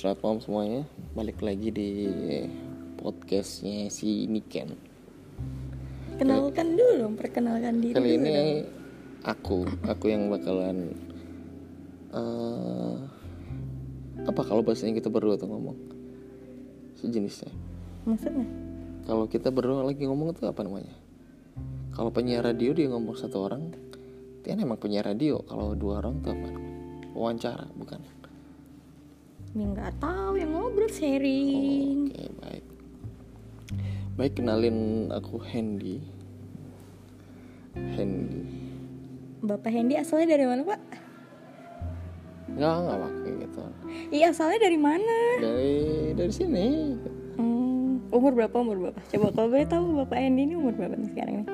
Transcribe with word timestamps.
selamat 0.00 0.24
malam 0.24 0.40
semuanya. 0.40 0.82
Balik 1.12 1.44
lagi 1.44 1.68
di 1.68 2.08
podcastnya 2.96 3.92
si 3.92 4.24
Niken. 4.24 4.72
Kenalkan 6.16 6.72
dulu 6.72 7.04
dong, 7.04 7.14
perkenalkan 7.20 7.84
diri 7.84 7.92
Kali 7.92 8.16
dulu 8.16 8.16
ini 8.16 8.32
dong. 8.32 8.48
aku, 9.28 9.58
aku 9.84 10.04
yang 10.08 10.32
bakalan 10.32 10.96
eh 12.16 12.96
apa 14.24 14.40
kalau 14.40 14.64
bahasanya 14.64 14.96
kita 14.96 15.12
berdua 15.12 15.36
tuh 15.36 15.52
ngomong 15.52 15.76
sejenisnya. 16.96 17.52
Maksudnya? 18.08 18.48
Kalau 19.04 19.28
kita 19.28 19.52
berdua 19.52 19.84
lagi 19.84 20.08
ngomong 20.08 20.32
tuh 20.32 20.48
apa 20.48 20.64
namanya? 20.64 20.96
Kalau 21.92 22.08
penyiar 22.08 22.48
radio 22.48 22.72
dia 22.72 22.88
ngomong 22.88 23.20
satu 23.20 23.36
orang, 23.36 23.68
dia 24.40 24.56
kan 24.56 24.64
emang 24.64 24.80
penyiar 24.80 25.04
radio. 25.04 25.44
Kalau 25.44 25.76
dua 25.76 26.00
orang 26.00 26.24
tuh 26.24 26.32
apa? 26.32 26.48
Wawancara, 27.12 27.68
bukan? 27.76 28.19
Ini 29.50 29.64
nggak 29.74 29.98
tahu 29.98 30.38
yang 30.38 30.54
ngobrol 30.54 30.86
sharing. 30.86 32.06
Oke 32.14 32.24
baik 32.38 32.64
Baik 34.14 34.32
kenalin 34.38 35.08
aku 35.10 35.42
Hendy 35.42 35.98
Hendy 37.74 38.46
Bapak 39.40 39.72
Hendy 39.72 39.98
asalnya 39.98 40.36
dari 40.36 40.44
mana 40.46 40.62
pak? 40.62 40.80
Nggak 42.50 42.74
nggak 42.78 42.98
pakai 43.00 43.30
gitu 43.42 43.60
Iya 44.12 44.26
asalnya 44.30 44.58
dari 44.62 44.78
mana? 44.78 45.18
Dari 45.42 45.74
dari 46.14 46.32
sini 46.34 46.66
Hmm, 47.34 48.04
umur 48.12 48.36
berapa 48.36 48.54
umur 48.54 48.76
berapa? 48.78 49.00
Coba 49.08 49.32
kalau 49.32 49.48
boleh 49.50 49.66
tahu 49.66 49.84
Bapak 50.04 50.18
Hendy 50.20 50.46
ini 50.46 50.54
umur 50.54 50.78
berapa 50.78 50.94
nih 50.94 51.10
sekarang 51.10 51.34
nih? 51.42 51.48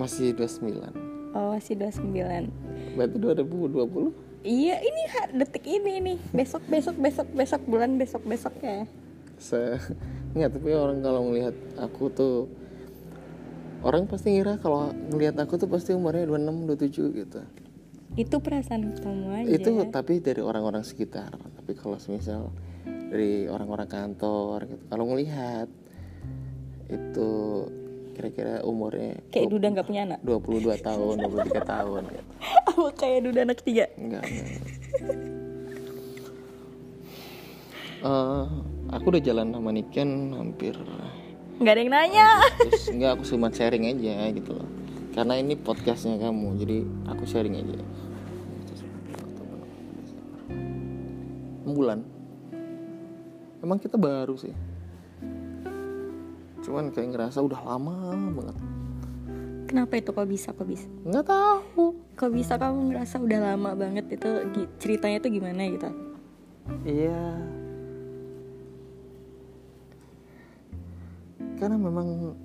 Masih 0.00 0.32
29 0.32 1.36
Oh 1.36 1.52
masih 1.52 1.74
29 1.76 2.48
Berarti 2.96 3.16
2020 3.20 4.31
Iya 4.42 4.76
ini 4.82 5.02
detik 5.38 5.64
ini 5.66 5.92
nih. 6.02 6.18
Besok 6.34 6.62
besok 6.66 6.96
besok 6.98 7.26
besok 7.30 7.62
bulan 7.66 7.94
besok 7.94 8.22
besok 8.26 8.54
ya 8.58 8.86
Se 9.38 9.78
Nggak 10.34 10.50
tapi 10.58 10.68
orang 10.74 10.98
kalau 11.02 11.30
ngelihat 11.30 11.54
aku 11.78 12.10
tuh 12.10 12.50
Orang 13.82 14.06
pasti 14.06 14.30
ngira 14.30 14.62
kalau 14.62 14.94
ngelihat 15.10 15.34
aku 15.42 15.58
tuh 15.58 15.66
pasti 15.66 15.90
umurnya 15.90 16.22
26, 16.30 16.70
27 16.70 17.18
gitu. 17.18 17.40
Itu 18.14 18.38
perasaan 18.38 18.94
kamu 18.94 19.26
aja. 19.42 19.50
Itu 19.50 19.74
tapi 19.90 20.22
dari 20.22 20.38
orang-orang 20.38 20.86
sekitar. 20.86 21.34
Tapi 21.34 21.74
kalau 21.74 21.98
misal 22.06 22.54
dari 22.86 23.50
orang-orang 23.50 23.90
kantor 23.90 24.70
gitu 24.70 24.84
Kalau 24.86 25.04
ngelihat 25.10 25.66
itu 26.94 27.30
kira-kira 28.12 28.60
umurnya 28.62 29.18
Kayak 29.32 29.48
Duda 29.52 29.66
nggak 29.72 29.86
punya 29.88 30.02
anak 30.04 30.18
22 30.20 30.78
tahun, 30.84 31.14
23 31.32 31.64
tahun 31.64 32.02
gitu. 32.12 32.30
Apa 32.68 32.88
kayak 32.94 33.20
Duda 33.24 33.40
anak 33.48 33.58
tiga? 33.64 33.84
Enggak, 33.96 34.24
enggak. 34.28 34.48
Eh, 38.02 38.44
aku 38.90 39.14
udah 39.14 39.22
jalan 39.22 39.54
sama 39.54 39.70
Niken 39.70 40.34
hampir 40.34 40.74
Nggak 41.62 41.74
ada 41.78 41.80
yang 41.86 41.92
nanya 41.94 42.28
terus 42.58 42.90
enggak 42.90 43.14
aku 43.14 43.22
cuma 43.30 43.46
sharing 43.54 43.86
aja 43.86 44.26
gitu 44.34 44.58
loh 44.58 44.66
karena 45.14 45.38
ini 45.38 45.54
podcastnya 45.54 46.18
kamu 46.18 46.58
jadi 46.58 46.78
aku 47.06 47.22
sharing 47.22 47.62
aja 47.62 47.78
bulan 51.62 52.02
emang 53.62 53.78
kita 53.78 53.94
baru 53.94 54.34
sih 54.34 54.50
cuman 56.62 56.88
kayak 56.88 57.08
ngerasa 57.12 57.38
udah 57.38 57.60
lama 57.60 57.94
banget 58.32 58.58
Kenapa 59.62 59.96
itu 59.96 60.12
kok 60.12 60.28
bisa 60.28 60.52
kok 60.52 60.68
bisa? 60.68 60.84
nggak 61.02 61.24
tahu 61.24 61.96
Kok 62.12 62.28
bisa 62.30 62.54
kamu 62.54 62.92
ngerasa 62.92 63.16
udah 63.18 63.40
lama 63.42 63.72
banget 63.72 64.04
itu 64.10 64.28
ceritanya 64.76 65.16
tuh 65.16 65.32
gimana 65.32 65.64
gitu? 65.64 65.88
Iya. 66.84 67.40
Karena 71.56 71.76
memang 71.78 72.36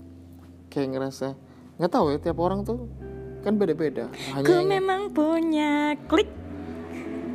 kayak 0.70 0.90
ngerasa 0.94 1.36
nggak 1.78 1.92
tahu 1.92 2.06
ya 2.10 2.18
tiap 2.18 2.40
orang 2.40 2.64
tuh 2.64 2.88
kan 3.44 3.56
beda-beda. 3.56 4.10
Hanya 4.32 4.44
Ku 4.44 4.54
yang- 4.54 4.70
memang 4.72 5.02
punya 5.12 5.72
klik. 6.08 6.32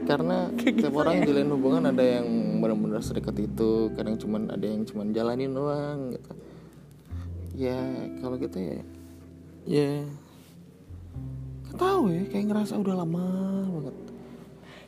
karena 0.03 0.51
tiap 0.83 0.97
orang 0.97 1.23
jalin 1.23 1.47
hubungan 1.49 1.87
ada 1.87 2.03
yang 2.03 2.27
benar-benar 2.59 2.99
sedekat 3.01 3.39
itu, 3.39 3.87
kadang 3.95 4.19
cuman 4.19 4.51
ada 4.51 4.67
yang 4.67 4.83
cuman 4.83 5.13
jalanin 5.13 5.53
doang 5.53 6.11
gitu. 6.11 6.33
Ya 7.53 7.77
kalau 8.25 8.37
gitu 8.41 8.57
ya, 8.57 8.81
ya 9.69 9.91
nggak 11.69 11.77
tahu 11.77 12.03
ya 12.13 12.23
kayak 12.29 12.47
ngerasa 12.53 12.81
udah 12.81 12.95
lama 13.05 13.25
banget. 13.69 13.97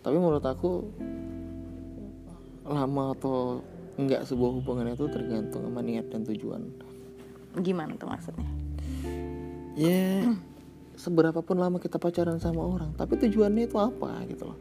Tapi 0.04 0.16
menurut 0.20 0.44
aku 0.44 0.84
lama 2.64 3.04
atau 3.12 3.60
enggak 4.00 4.24
sebuah 4.26 4.50
hubungan 4.60 4.92
itu 4.92 5.06
tergantung 5.08 5.64
sama 5.64 5.80
niat 5.84 6.08
dan 6.08 6.24
tujuan. 6.24 6.62
Gimana 7.60 7.94
tuh 7.97 8.08
maksudnya? 8.08 8.48
Ya 9.76 10.24
seberapa 11.03 11.41
pun 11.44 11.60
lama 11.60 11.76
kita 11.80 12.00
pacaran 12.00 12.41
sama 12.41 12.64
orang, 12.64 12.97
tapi 12.97 13.20
tujuannya 13.20 13.69
itu 13.69 13.76
apa 13.76 14.24
gitu 14.28 14.50
loh. 14.53 14.58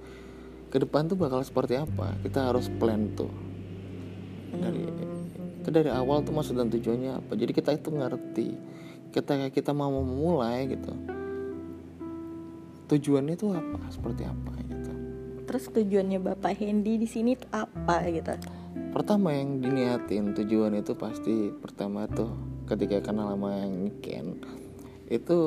Ke 0.69 0.81
depan 0.81 1.06
tuh 1.08 1.16
bakal 1.16 1.44
seperti 1.46 1.78
apa? 1.78 2.18
Kita 2.19 2.50
harus 2.52 2.68
plan 2.68 3.13
tuh. 3.13 3.30
Dari 4.53 4.86
itu 5.63 5.72
dari 5.72 5.88
awal 5.88 6.19
tuh 6.28 6.35
maksud 6.35 6.59
dan 6.59 6.68
tujuannya 6.68 7.24
apa. 7.24 7.40
Jadi 7.40 7.51
kita 7.56 7.72
itu 7.72 7.88
ngerti. 7.88 8.47
Ketika 9.16 9.47
kita 9.47 9.72
mau 9.72 9.88
memulai 9.88 10.68
gitu. 10.68 10.91
Tujuannya 12.91 13.40
itu 13.40 13.47
apa? 13.56 13.79
Seperti 13.88 14.28
apa 14.28 14.53
gitu. 14.68 14.91
Terus 15.47 15.63
tujuannya 15.72 16.19
Bapak 16.19 16.59
Hendy 16.59 17.00
di 17.00 17.07
sini 17.07 17.40
apa 17.56 18.03
gitu? 18.12 18.35
Pertama 18.91 19.31
yang 19.31 19.63
diniatin 19.63 20.35
tujuan 20.35 20.75
itu 20.75 20.91
pasti 21.00 21.47
pertama 21.56 22.12
tuh 22.12 22.35
ketika 22.68 23.00
kenal 23.00 23.31
sama 23.31 23.56
yang 23.63 23.88
Ken 24.03 24.35
itu 25.07 25.40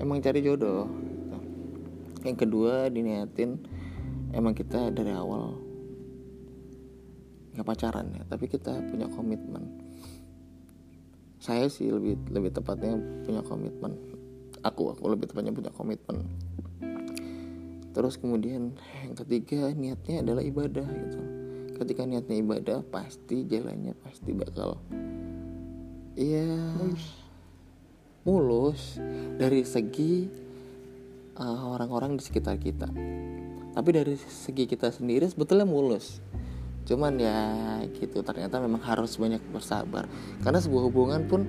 emang 0.00 0.24
cari 0.24 0.40
jodoh. 0.40 0.88
gitu. 0.88 1.38
Yang 2.24 2.36
kedua 2.48 2.88
diniatin 2.88 3.60
emang 4.32 4.56
kita 4.56 4.88
dari 4.88 5.12
awal 5.12 5.63
nggak 7.54 7.66
pacaran 7.66 8.10
ya, 8.10 8.22
tapi 8.26 8.50
kita 8.50 8.74
punya 8.90 9.06
komitmen. 9.06 9.64
Saya 11.38 11.70
sih 11.70 11.88
lebih 11.88 12.18
lebih 12.34 12.50
tepatnya 12.50 12.98
punya 13.22 13.40
komitmen. 13.46 13.94
Aku 14.66 14.90
aku 14.90 15.06
lebih 15.06 15.30
tepatnya 15.30 15.54
punya 15.54 15.70
komitmen. 15.70 16.26
Terus 17.94 18.18
kemudian 18.18 18.74
yang 19.06 19.14
ketiga 19.14 19.70
niatnya 19.70 20.26
adalah 20.26 20.42
ibadah 20.42 20.88
gitu. 20.88 21.20
Ketika 21.78 22.02
niatnya 22.02 22.42
ibadah 22.42 22.78
pasti 22.90 23.46
jalannya 23.46 23.94
pasti 24.02 24.34
bakal 24.34 24.82
Iya 26.14 26.74
mulus 28.22 29.02
dari 29.34 29.66
segi 29.66 30.30
uh, 31.38 31.74
orang-orang 31.74 32.14
di 32.18 32.22
sekitar 32.22 32.58
kita. 32.58 32.86
Tapi 33.74 33.90
dari 33.90 34.14
segi 34.14 34.70
kita 34.70 34.94
sendiri 34.94 35.26
sebetulnya 35.26 35.66
mulus. 35.66 36.22
Cuman 36.84 37.16
ya 37.16 37.40
gitu 37.96 38.20
ternyata 38.20 38.60
memang 38.60 38.80
harus 38.84 39.16
banyak 39.16 39.40
bersabar. 39.52 40.04
Karena 40.44 40.60
sebuah 40.60 40.82
hubungan 40.92 41.24
pun 41.24 41.48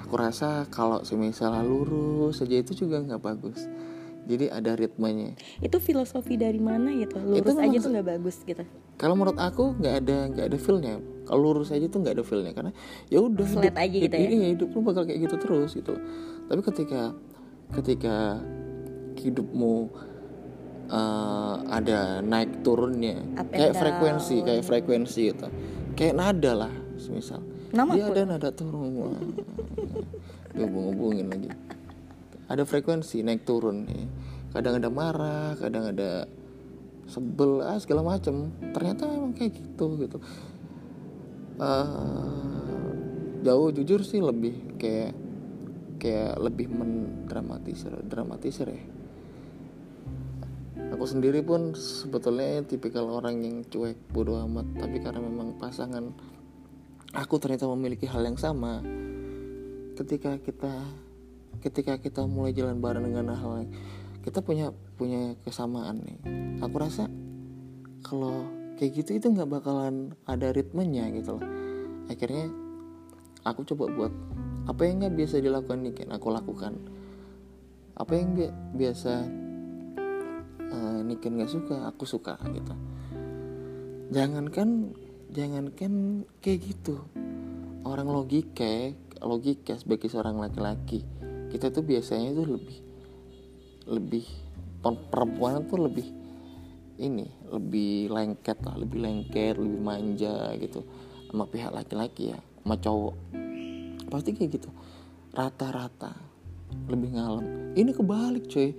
aku 0.00 0.14
rasa 0.16 0.68
kalau 0.68 1.04
semisal 1.04 1.56
lurus 1.64 2.40
saja 2.40 2.60
itu 2.60 2.72
juga 2.72 3.00
nggak 3.04 3.20
bagus. 3.20 3.68
Jadi 4.22 4.48
ada 4.48 4.78
ritmenya. 4.78 5.34
Itu 5.58 5.82
filosofi 5.82 6.38
dari 6.38 6.62
mana 6.62 6.94
gitu? 6.94 7.18
Lurus 7.18 7.42
Itu 7.42 7.50
aja 7.58 7.76
tuh 7.80 7.90
nggak 7.90 8.08
bagus 8.16 8.36
gitu. 8.46 8.62
Kalau 8.96 9.18
menurut 9.18 9.40
aku 9.40 9.74
nggak 9.76 9.94
ada 10.04 10.16
nggak 10.30 10.46
ada 10.52 10.58
feelnya. 10.58 10.94
Kalau 11.26 11.40
lurus 11.52 11.74
aja 11.74 11.86
tuh 11.90 12.02
nggak 12.02 12.14
ada 12.20 12.24
feelnya 12.24 12.52
karena 12.54 12.72
ya 13.10 13.18
udah 13.22 13.46
Flat 13.46 13.76
aja 13.76 13.96
gitu 13.98 14.14
ya? 14.14 14.28
Iya 14.30 14.46
hidup 14.56 14.68
lu 14.74 14.80
bakal 14.84 15.04
kayak 15.04 15.20
gitu 15.26 15.36
terus 15.36 15.70
gitu. 15.74 15.94
Tapi 16.46 16.60
ketika 16.60 17.16
ketika 17.72 18.40
hidupmu 19.18 19.90
eh, 20.92 21.54
ada 21.72 22.20
naik 22.20 22.60
turunnya. 22.60 23.16
Up 23.40 23.48
kayak 23.48 23.72
down. 23.72 23.80
frekuensi 23.80 24.36
kayak 24.44 24.64
frekuensi 24.64 25.22
gitu. 25.32 25.48
Kayak 25.96 26.14
nada 26.20 26.52
lah 26.66 26.72
misal 27.12 27.42
Nama 27.72 27.90
dia 27.92 28.04
pun. 28.08 28.12
ada 28.14 28.22
nada 28.36 28.48
turun. 28.52 28.90
Wah. 29.00 29.20
Dihubung-hubungin 30.52 31.26
lagi. 31.32 31.48
Ada 32.48 32.68
frekuensi 32.68 33.24
naik 33.24 33.48
turun 33.48 33.88
nih. 33.88 34.04
Kadang 34.52 34.76
ada 34.76 34.92
marah 34.92 35.56
kadang 35.56 35.88
ada 35.96 36.28
sebel 37.08 37.64
ah 37.64 37.80
segala 37.80 38.04
macem. 38.04 38.52
Ternyata 38.76 39.08
emang 39.08 39.32
kayak 39.32 39.56
gitu 39.56 39.96
gitu. 40.04 40.20
Eh, 41.56 42.62
jauh 43.42 43.68
jujur 43.72 44.00
sih 44.04 44.20
lebih 44.20 44.76
kayak 44.76 45.12
kayak 45.98 46.34
lebih 46.42 46.66
mendramatisir 46.70 47.94
dramatisir 48.06 48.66
ya 48.66 48.82
aku 51.02 51.18
sendiri 51.18 51.42
pun 51.42 51.74
sebetulnya 51.74 52.62
tipikal 52.62 53.10
orang 53.10 53.42
yang 53.42 53.66
cuek 53.66 53.98
bodoh 54.14 54.38
amat. 54.46 54.70
Tapi 54.78 55.02
karena 55.02 55.18
memang 55.18 55.58
pasangan 55.58 56.14
aku 57.10 57.42
ternyata 57.42 57.66
memiliki 57.74 58.06
hal 58.06 58.22
yang 58.22 58.38
sama 58.38 58.78
ketika 59.98 60.38
kita 60.38 60.70
ketika 61.58 61.98
kita 61.98 62.22
mulai 62.22 62.54
jalan 62.54 62.78
bareng 62.78 63.02
dengan 63.02 63.34
hal 63.34 63.66
yang 63.66 63.74
kita 64.22 64.46
punya 64.46 64.70
punya 64.94 65.34
kesamaan 65.42 66.06
nih. 66.06 66.18
Aku 66.62 66.78
rasa 66.78 67.10
kalau 68.06 68.46
kayak 68.78 69.02
gitu 69.02 69.18
itu 69.18 69.26
nggak 69.26 69.50
bakalan 69.58 70.14
ada 70.22 70.54
ritmenya 70.54 71.10
gitu 71.18 71.42
loh. 71.42 71.46
Akhirnya 72.06 72.46
aku 73.42 73.66
coba 73.74 73.90
buat 73.90 74.14
apa 74.70 74.86
yang 74.86 75.02
nggak 75.02 75.18
biasa 75.18 75.42
dilakukan 75.42 75.82
Niken 75.82 76.14
aku 76.14 76.30
lakukan. 76.30 76.78
Apa 77.98 78.14
yang 78.14 78.38
bi 78.38 78.46
biasa 78.78 79.41
uh, 80.72 81.00
Niken 81.04 81.36
nggak 81.36 81.52
suka 81.52 81.76
aku 81.86 82.08
suka 82.08 82.40
gitu. 82.50 82.74
Jangankan 84.12 84.96
jangankan 85.32 86.24
kayak 86.40 86.60
gitu. 86.66 87.04
Orang 87.84 88.08
logika 88.10 88.96
logika 89.22 89.78
sebagai 89.78 90.10
seorang 90.10 90.34
laki-laki 90.40 91.06
kita 91.52 91.68
tuh 91.68 91.84
biasanya 91.84 92.32
tuh 92.32 92.48
lebih 92.56 92.78
lebih 93.84 94.26
perempuan 94.82 95.68
tuh 95.68 95.84
lebih 95.84 96.08
ini 96.96 97.28
lebih 97.52 98.08
lengket 98.08 98.58
lah 98.64 98.80
lebih 98.80 98.98
lengket 99.04 99.60
lebih 99.60 99.80
manja 99.80 100.56
gitu. 100.56 100.80
Sama 101.28 101.44
pihak 101.48 101.72
laki-laki 101.72 102.32
ya 102.32 102.38
sama 102.40 102.76
cowok. 102.80 103.14
Pasti 104.08 104.32
kayak 104.32 104.50
gitu. 104.56 104.70
Rata-rata 105.32 106.12
lebih 106.88 107.16
ngalem. 107.16 107.76
Ini 107.76 107.90
kebalik 107.92 108.48
coy 108.48 108.72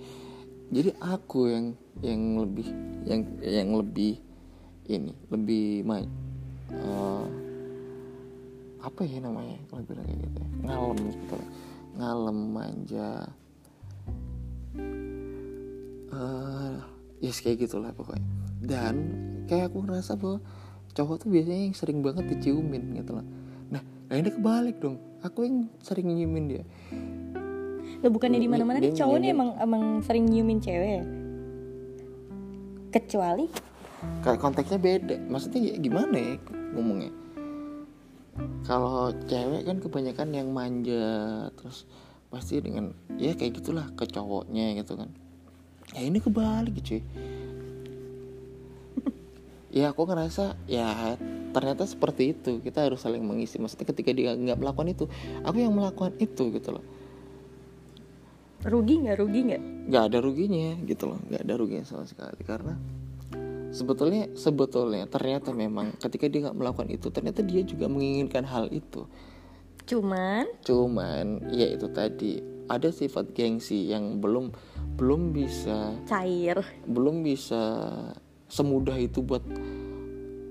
jadi 0.74 0.90
aku 0.98 1.54
yang 1.54 1.66
yang 2.02 2.20
lebih 2.42 2.66
yang 3.06 3.22
yang 3.38 3.70
lebih 3.78 4.18
ini 4.90 5.14
lebih 5.30 5.86
main. 5.86 6.10
Uh, 6.74 7.30
apa 8.82 9.06
ya 9.06 9.22
namanya 9.22 9.54
kalau 9.70 9.86
bilang 9.86 10.02
kayak 10.02 10.20
gitu 10.26 10.38
ya? 10.42 10.48
ngalem 10.66 10.98
gitu 11.14 11.36
ngalem 11.94 12.38
manja. 12.50 13.10
Uh, 16.10 16.82
yes 17.22 17.38
kayak 17.38 17.62
gitulah 17.62 17.94
pokoknya. 17.94 18.26
Dan 18.58 18.94
kayak 19.46 19.70
aku 19.70 19.78
ngerasa 19.86 20.18
bahwa 20.18 20.42
cowok 20.90 21.22
tuh 21.22 21.28
biasanya 21.30 21.70
yang 21.70 21.76
sering 21.78 22.02
banget 22.02 22.26
diciumin 22.34 22.98
gitu 22.98 23.14
loh. 23.14 23.26
Nah 23.70 23.82
nah 24.10 24.14
ini 24.18 24.26
kebalik 24.26 24.82
dong. 24.82 24.98
Aku 25.22 25.46
yang 25.46 25.70
sering 25.86 26.10
nyiumin 26.10 26.50
dia 26.50 26.66
lo 28.04 28.12
bukannya 28.12 28.36
di 28.36 28.48
mana 28.52 28.68
mana 28.68 28.78
nih 28.84 28.92
cowok 28.92 29.16
nih 29.16 29.30
emang 29.32 29.50
emang 29.56 29.82
sering 30.04 30.28
nyiumin 30.28 30.60
cewek. 30.60 31.00
Ya? 31.00 31.04
kecuali? 32.94 33.50
Kayak 34.22 34.38
konteksnya 34.38 34.78
beda. 34.78 35.16
Maksudnya 35.26 35.74
gimana 35.82 36.14
ya 36.14 36.34
ngomongnya? 36.78 37.10
Kalau 38.62 39.10
cewek 39.26 39.66
kan 39.66 39.76
kebanyakan 39.82 40.28
yang 40.30 40.48
manja 40.54 41.06
terus 41.58 41.86
pasti 42.30 42.58
dengan 42.58 42.90
ya 43.14 43.34
kayak 43.34 43.62
gitulah 43.62 43.86
ke 43.98 44.06
cowoknya 44.06 44.78
gitu 44.78 44.94
kan. 44.94 45.10
Ya 45.94 46.06
ini 46.06 46.22
kebalik 46.22 46.78
cuy. 46.78 47.02
Ya 49.74 49.90
aku 49.90 50.06
ngerasa 50.06 50.54
ya 50.70 51.18
ternyata 51.50 51.82
seperti 51.82 52.30
itu. 52.30 52.62
Kita 52.62 52.86
harus 52.86 53.02
saling 53.02 53.26
mengisi. 53.26 53.58
Maksudnya 53.58 53.90
ketika 53.90 54.14
dia 54.14 54.38
nggak 54.38 54.62
melakukan 54.62 54.86
itu 54.94 55.04
aku 55.42 55.58
yang 55.58 55.74
melakukan 55.74 56.14
itu 56.22 56.54
gitu 56.54 56.78
loh 56.78 56.84
rugi 58.62 58.94
nggak? 59.04 59.16
Rugi 59.18 59.40
nggak? 59.50 59.62
Nggak 59.90 60.04
ada 60.08 60.18
ruginya 60.24 60.68
gitu 60.88 61.04
loh. 61.10 61.18
Nggak 61.28 61.42
ada 61.44 61.54
ruginya 61.60 61.84
sama 61.84 62.04
sekali. 62.08 62.40
Karena 62.40 62.74
sebetulnya 63.74 64.30
sebetulnya 64.38 65.04
ternyata 65.10 65.50
memang 65.50 65.98
ketika 65.98 66.30
dia 66.30 66.48
nggak 66.48 66.56
melakukan 66.56 66.88
itu 66.94 67.10
ternyata 67.10 67.42
dia 67.42 67.60
juga 67.66 67.90
menginginkan 67.90 68.46
hal 68.46 68.70
itu. 68.72 69.04
Cuman? 69.84 70.48
Cuman 70.64 71.52
ya 71.52 71.68
itu 71.68 71.90
tadi. 71.92 72.40
Ada 72.64 72.88
sifat 72.96 73.36
gengsi 73.36 73.92
yang 73.92 74.24
belum 74.24 74.48
belum 74.96 75.36
bisa 75.36 76.00
cair. 76.08 76.64
belum 76.88 77.20
bisa 77.20 77.60
semudah 78.48 78.96
itu 78.96 79.20
buat 79.20 79.44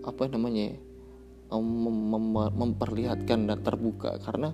apa 0.05 0.29
namanya 0.29 0.77
mem 1.49 1.89
mem 2.13 2.53
memperlihatkan 2.53 3.49
dan 3.49 3.65
terbuka. 3.65 4.21
Karena 4.21 4.53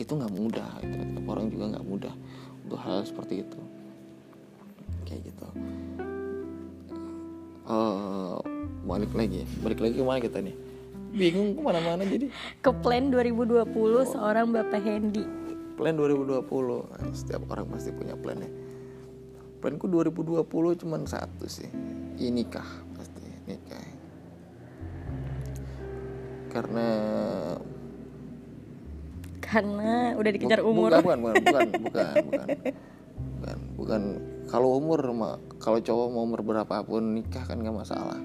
itu 0.00 0.16
nggak 0.16 0.32
mudah. 0.32 0.80
Itu 0.80 1.20
orang 1.28 1.52
juga 1.52 1.76
nggak 1.76 1.84
mudah 1.84 2.14
untuk 2.66 2.78
hal 2.82 3.06
seperti 3.06 3.46
itu. 3.46 3.60
Kayak 5.06 5.30
gitu. 5.30 5.46
Uh, 7.66 8.42
balik 8.82 9.14
lagi. 9.14 9.46
Balik 9.62 9.78
lagi 9.80 9.94
ke 9.98 10.04
mana 10.04 10.18
kita 10.18 10.38
nih? 10.42 10.54
Bingung 11.14 11.54
ke 11.54 11.60
mana-mana 11.62 12.02
jadi. 12.02 12.26
Ke 12.60 12.74
plan 12.74 13.08
2020 13.08 13.62
oh. 13.62 14.04
seorang 14.04 14.50
bapak 14.50 14.82
Hendy 14.82 15.46
plan 15.76 15.92
2020 15.92 16.48
setiap 17.12 17.44
orang 17.52 17.68
pasti 17.68 17.92
punya 17.92 18.16
plan 18.16 18.40
ya. 18.40 18.50
Planku 19.60 19.86
2020 19.86 20.80
cuma 20.82 20.96
satu 21.04 21.44
sih. 21.44 21.68
Ya 22.16 22.32
nikah 22.32 22.64
pasti 22.96 23.20
nikah. 23.44 23.84
Karena 26.48 26.88
karena 29.46 30.18
udah 30.18 30.30
dikejar 30.34 30.60
umur. 30.66 30.90
bukan 30.98 31.18
bukan 31.22 31.36
bukan 31.46 31.66
bukan 31.86 32.14
bukan. 32.26 32.46
Bukan, 33.36 33.58
bukan, 33.78 34.02
kalau 34.50 34.78
umur 34.78 35.00
kalau 35.62 35.78
cowok 35.78 36.08
mau 36.10 36.26
umur 36.26 36.42
berapapun 36.42 37.14
nikah 37.14 37.46
kan 37.46 37.62
gak 37.62 37.74
masalah. 37.74 38.18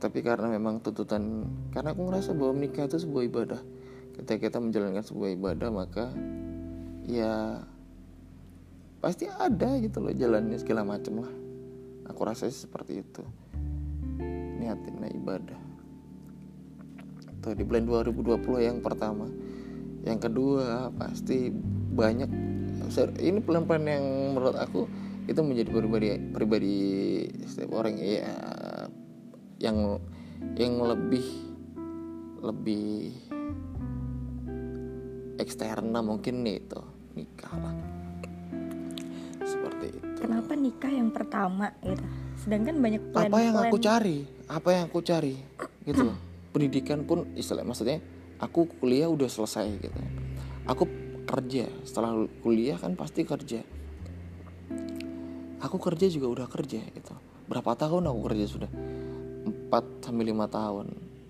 Tapi 0.00 0.24
karena 0.24 0.48
memang 0.48 0.80
tuntutan 0.80 1.44
karena 1.76 1.92
aku 1.92 2.08
ngerasa 2.08 2.32
bahwa 2.32 2.56
menikah 2.56 2.88
itu 2.88 3.04
sebuah 3.04 3.24
ibadah. 3.28 3.60
Ketika 4.16 4.48
kita 4.48 4.58
menjalankan 4.64 5.04
sebuah 5.04 5.30
ibadah 5.36 5.68
maka 5.68 6.08
ya 7.04 7.60
pasti 9.00 9.28
ada 9.28 9.76
gitu 9.80 10.00
loh 10.00 10.12
jalannya 10.16 10.56
segala 10.56 10.88
macem 10.88 11.20
lah. 11.20 11.32
Aku 12.08 12.24
rasa 12.24 12.48
seperti 12.48 13.04
itu. 13.04 13.22
Niatin 14.56 15.04
ibadah 15.04 15.69
tuh 17.40 17.56
di 17.56 17.64
bulan 17.64 17.88
2020 17.88 18.68
yang 18.68 18.78
pertama. 18.84 19.26
Yang 20.04 20.30
kedua 20.30 20.92
pasti 20.96 21.52
banyak 21.90 22.30
ini 23.20 23.38
pelan-pelan 23.44 23.84
yang 23.86 24.04
menurut 24.36 24.56
aku 24.56 24.88
itu 25.28 25.40
menjadi 25.44 25.70
pribadi 25.70 26.08
pribadi 26.32 26.76
setiap 27.46 27.76
orang 27.76 27.94
ya 28.00 28.34
yang 29.60 30.00
yang 30.56 30.80
lebih 30.80 31.22
lebih 32.40 33.12
eksterna 35.36 36.00
mungkin 36.00 36.44
nih 36.44 36.64
itu 36.64 36.80
nikah 37.16 37.54
lah. 37.60 37.76
Seperti 39.44 39.86
itu. 39.92 40.20
Kenapa 40.24 40.52
nikah 40.56 40.92
yang 40.92 41.10
pertama 41.12 41.72
gitu? 41.84 42.04
Sedangkan 42.40 42.80
banyak 42.80 43.02
plan 43.12 43.28
apa 43.28 43.38
yang 43.44 43.56
aku 43.60 43.76
cari? 43.76 44.18
Apa 44.48 44.68
yang 44.72 44.84
aku 44.88 45.00
cari? 45.04 45.34
Gitu 45.84 46.08
pendidikan 46.50 47.06
pun 47.06 47.30
istilah 47.38 47.62
maksudnya 47.62 48.02
aku 48.42 48.66
kuliah 48.80 49.06
udah 49.06 49.28
selesai 49.30 49.66
gitu. 49.78 50.00
Aku 50.66 50.84
kerja 51.26 51.70
setelah 51.86 52.14
kuliah 52.42 52.78
kan 52.78 52.98
pasti 52.98 53.22
kerja. 53.22 53.62
Aku 55.60 55.76
kerja 55.76 56.08
juga 56.08 56.26
udah 56.40 56.46
kerja 56.48 56.80
gitu. 56.80 57.14
Berapa 57.46 57.76
tahun 57.76 58.08
aku 58.08 58.20
kerja 58.32 58.44
sudah? 58.48 58.70
4 58.70 60.02
sampai 60.02 60.24
5 60.32 60.48
tahun 60.50 60.86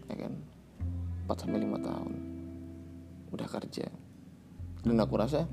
ya 0.08 0.16
kan? 0.16 0.32
4 1.26 1.40
sampai 1.40 1.58
5 1.66 1.82
tahun 1.82 2.12
udah 3.34 3.48
kerja. 3.48 3.86
Dan 4.80 4.96
aku 4.96 5.14
rasa 5.20 5.44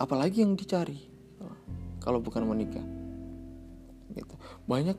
apalagi 0.00 0.40
yang 0.40 0.56
dicari 0.56 0.96
kalau 2.00 2.22
bukan 2.24 2.48
menikah 2.48 2.84
gitu. 4.16 4.34
Banyak 4.64 4.96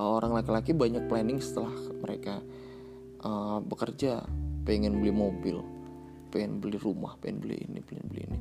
orang 0.00 0.32
laki-laki 0.32 0.72
banyak 0.72 1.04
planning 1.08 1.42
setelah 1.42 1.72
mereka 2.00 2.40
uh, 3.24 3.60
bekerja. 3.60 4.24
Pengen 4.62 5.02
beli 5.02 5.10
mobil 5.10 5.58
pengen 6.32 6.64
beli 6.64 6.80
rumah 6.80 7.20
pengen 7.20 7.44
beli 7.44 7.60
ini 7.68 7.84
pengen 7.84 8.06
beli 8.08 8.22
ini. 8.24 8.38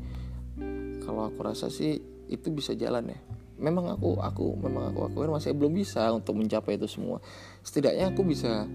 Kalau 1.03 1.27
aku 1.27 1.43
rasa 1.43 1.67
sih 1.67 2.00
itu 2.31 2.48
bisa 2.50 2.72
jalan 2.72 3.12
ya. 3.12 3.20
Memang 3.62 3.91
aku 3.91 4.17
aku 4.17 4.55
memang 4.58 4.96
aku 4.96 5.12
akuin 5.12 5.29
masih 5.29 5.51
belum 5.53 5.75
bisa 5.75 6.08
untuk 6.15 6.39
mencapai 6.39 6.79
itu 6.79 6.88
semua. 6.88 7.20
Setidaknya 7.62 8.15
aku 8.15 8.24
bisa 8.24 8.65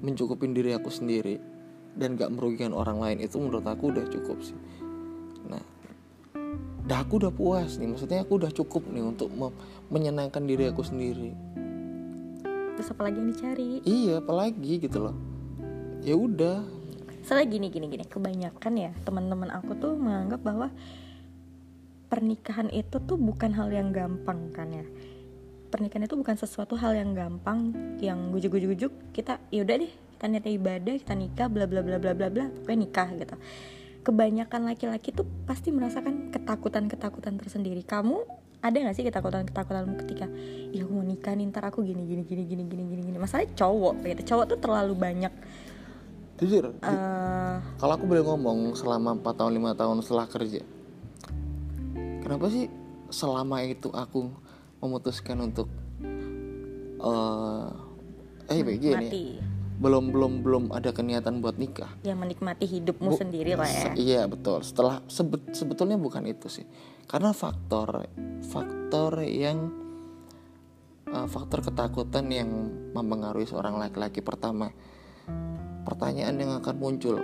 mencukupin 0.00 0.54
diri 0.54 0.72
aku 0.72 0.88
sendiri 0.88 1.42
dan 1.98 2.14
gak 2.16 2.32
merugikan 2.32 2.72
orang 2.72 3.02
lain. 3.02 3.18
Itu 3.20 3.42
menurut 3.42 3.66
aku 3.66 3.92
udah 3.92 4.06
cukup 4.08 4.38
sih. 4.40 4.56
Nah 5.50 5.60
dah 6.86 7.02
aku 7.02 7.18
udah 7.18 7.34
puas 7.34 7.76
nih. 7.82 7.90
Maksudnya 7.90 8.22
aku 8.22 8.38
udah 8.38 8.54
cukup 8.54 8.86
nih 8.88 9.02
untuk 9.02 9.28
menyenangkan 9.90 10.46
diri 10.46 10.70
aku 10.70 10.86
sendiri 10.86 11.34
terus 12.82 12.98
apalagi 12.98 13.22
yang 13.22 13.30
dicari? 13.30 13.70
Iya 13.86 14.18
apalagi 14.18 14.82
gitu 14.82 14.98
loh. 15.06 15.14
Ya 16.02 16.18
udah. 16.18 16.66
Soalnya 17.22 17.46
gini 17.54 17.70
gini 17.70 17.86
gini. 17.86 18.02
Kebanyakan 18.02 18.72
ya 18.74 18.90
teman-teman 19.06 19.54
aku 19.54 19.78
tuh 19.78 19.94
menganggap 19.94 20.42
bahwa 20.42 20.74
pernikahan 22.10 22.66
itu 22.74 22.98
tuh 22.98 23.14
bukan 23.14 23.54
hal 23.54 23.70
yang 23.70 23.94
gampang 23.94 24.50
kan 24.50 24.66
ya. 24.74 24.82
Pernikahan 25.70 26.10
itu 26.10 26.18
bukan 26.18 26.34
sesuatu 26.34 26.74
hal 26.74 26.98
yang 26.98 27.14
gampang 27.14 27.70
yang 28.02 28.34
gujuk-gujuk 28.34 29.14
kita 29.14 29.38
yaudah 29.54 29.78
deh 29.78 29.92
kita 30.18 30.24
niat 30.26 30.44
ibadah 30.50 30.94
kita 30.98 31.14
nikah 31.14 31.46
bla 31.46 31.70
bla 31.70 31.86
bla 31.86 32.02
bla 32.02 32.18
bla 32.18 32.28
bla 32.34 32.50
pokoknya 32.50 32.78
nikah 32.82 33.08
gitu. 33.14 33.38
Kebanyakan 34.02 34.66
laki-laki 34.66 35.14
tuh 35.14 35.22
pasti 35.46 35.70
merasakan 35.70 36.34
ketakutan-ketakutan 36.34 37.38
tersendiri. 37.38 37.86
Kamu 37.86 38.41
ada 38.62 38.76
nggak 38.78 38.94
sih 38.94 39.02
ketakutan 39.02 39.42
ketakutanmu 39.42 39.98
ketika 40.06 40.30
ya 40.70 40.86
aku 40.86 40.92
mau 40.94 41.02
nikah 41.02 41.34
nih 41.34 41.50
ntar 41.50 41.66
aku 41.66 41.82
gini 41.82 42.06
gini 42.06 42.22
gini 42.22 42.46
gini 42.46 42.62
gini 42.62 42.82
gini 42.86 43.02
gini. 43.10 43.18
Masalahnya 43.18 43.50
cowok 43.58 43.94
gitu 44.06 44.22
cowok 44.34 44.44
tuh 44.54 44.58
terlalu 44.62 44.94
banyak 44.94 45.34
jujur 46.38 46.70
eh 46.70 47.58
kalau 47.78 47.92
aku 47.98 48.06
boleh 48.06 48.22
ngomong 48.22 48.78
selama 48.78 49.18
4 49.18 49.38
tahun 49.38 49.52
lima 49.54 49.74
tahun 49.74 50.02
setelah 50.02 50.26
kerja 50.30 50.62
kenapa 52.22 52.46
sih 52.50 52.70
selama 53.10 53.66
itu 53.66 53.90
aku 53.90 54.30
memutuskan 54.78 55.38
untuk 55.42 55.66
eh 57.02 57.66
eh 58.50 58.62
begini 58.62 58.94
mati 59.10 59.51
belum 59.82 60.14
belum 60.14 60.32
belum 60.46 60.64
ada 60.70 60.94
keniatan 60.94 61.42
buat 61.42 61.58
nikah. 61.58 61.90
Yang 62.06 62.18
menikmati 62.22 62.64
hidupmu 62.70 63.10
Bu- 63.10 63.18
sendiri 63.18 63.58
lah 63.58 63.66
ya. 63.66 63.90
iya 63.98 64.22
betul. 64.30 64.62
Setelah 64.62 65.02
sebet, 65.10 65.50
sebetulnya 65.50 65.98
bukan 65.98 66.22
itu 66.30 66.46
sih. 66.46 66.62
Karena 67.10 67.34
faktor 67.34 68.06
faktor 68.46 69.26
yang 69.26 69.74
eh, 71.10 71.26
faktor 71.26 71.66
ketakutan 71.66 72.30
yang 72.30 72.48
mempengaruhi 72.94 73.50
seorang 73.50 73.74
laki-laki 73.74 74.22
pertama. 74.22 74.70
Pertanyaan 75.82 76.38
yang 76.38 76.52
akan 76.62 76.78
muncul 76.78 77.18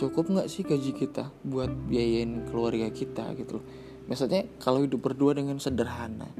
cukup 0.00 0.26
nggak 0.26 0.48
sih 0.50 0.64
gaji 0.64 0.90
kita 0.96 1.30
buat 1.44 1.68
biayain 1.68 2.48
keluarga 2.48 2.88
kita? 2.88 3.36
Gitu 3.36 3.60
loh. 3.60 3.66
Maksudnya 4.08 4.48
kalau 4.56 4.80
hidup 4.80 5.04
berdua 5.04 5.36
dengan 5.36 5.60
sederhana 5.60 6.32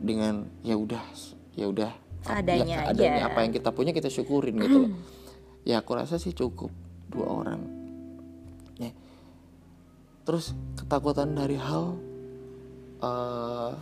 dengan 0.00 0.48
ya 0.66 0.74
udah 0.74 1.02
ya 1.54 1.68
udah 1.68 2.09
Seadanya 2.20 2.64
ya, 2.64 2.80
seadanya. 2.92 3.20
aja. 3.24 3.28
apa 3.32 3.38
yang 3.44 3.52
kita 3.56 3.70
punya 3.72 3.92
kita 3.96 4.12
syukurin 4.12 4.56
gitu 4.60 4.78
loh. 4.88 4.92
Ya 5.60 5.84
aku 5.84 5.92
rasa 5.92 6.16
sih 6.16 6.32
cukup 6.32 6.72
dua 7.12 7.28
orang. 7.28 7.60
Ya. 8.80 8.96
Terus 10.24 10.56
ketakutan 10.72 11.36
dari 11.36 11.60
hal 11.60 12.00
eh, 13.04 13.72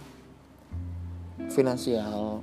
finansial. 1.55 2.43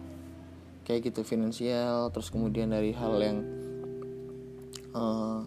Kayak 0.87 1.11
gitu 1.11 1.27
finansial. 1.27 2.15
Terus 2.15 2.31
kemudian 2.31 2.71
dari 2.71 2.95
hal 2.95 3.19
yang 3.19 3.43
eh, 4.95 5.39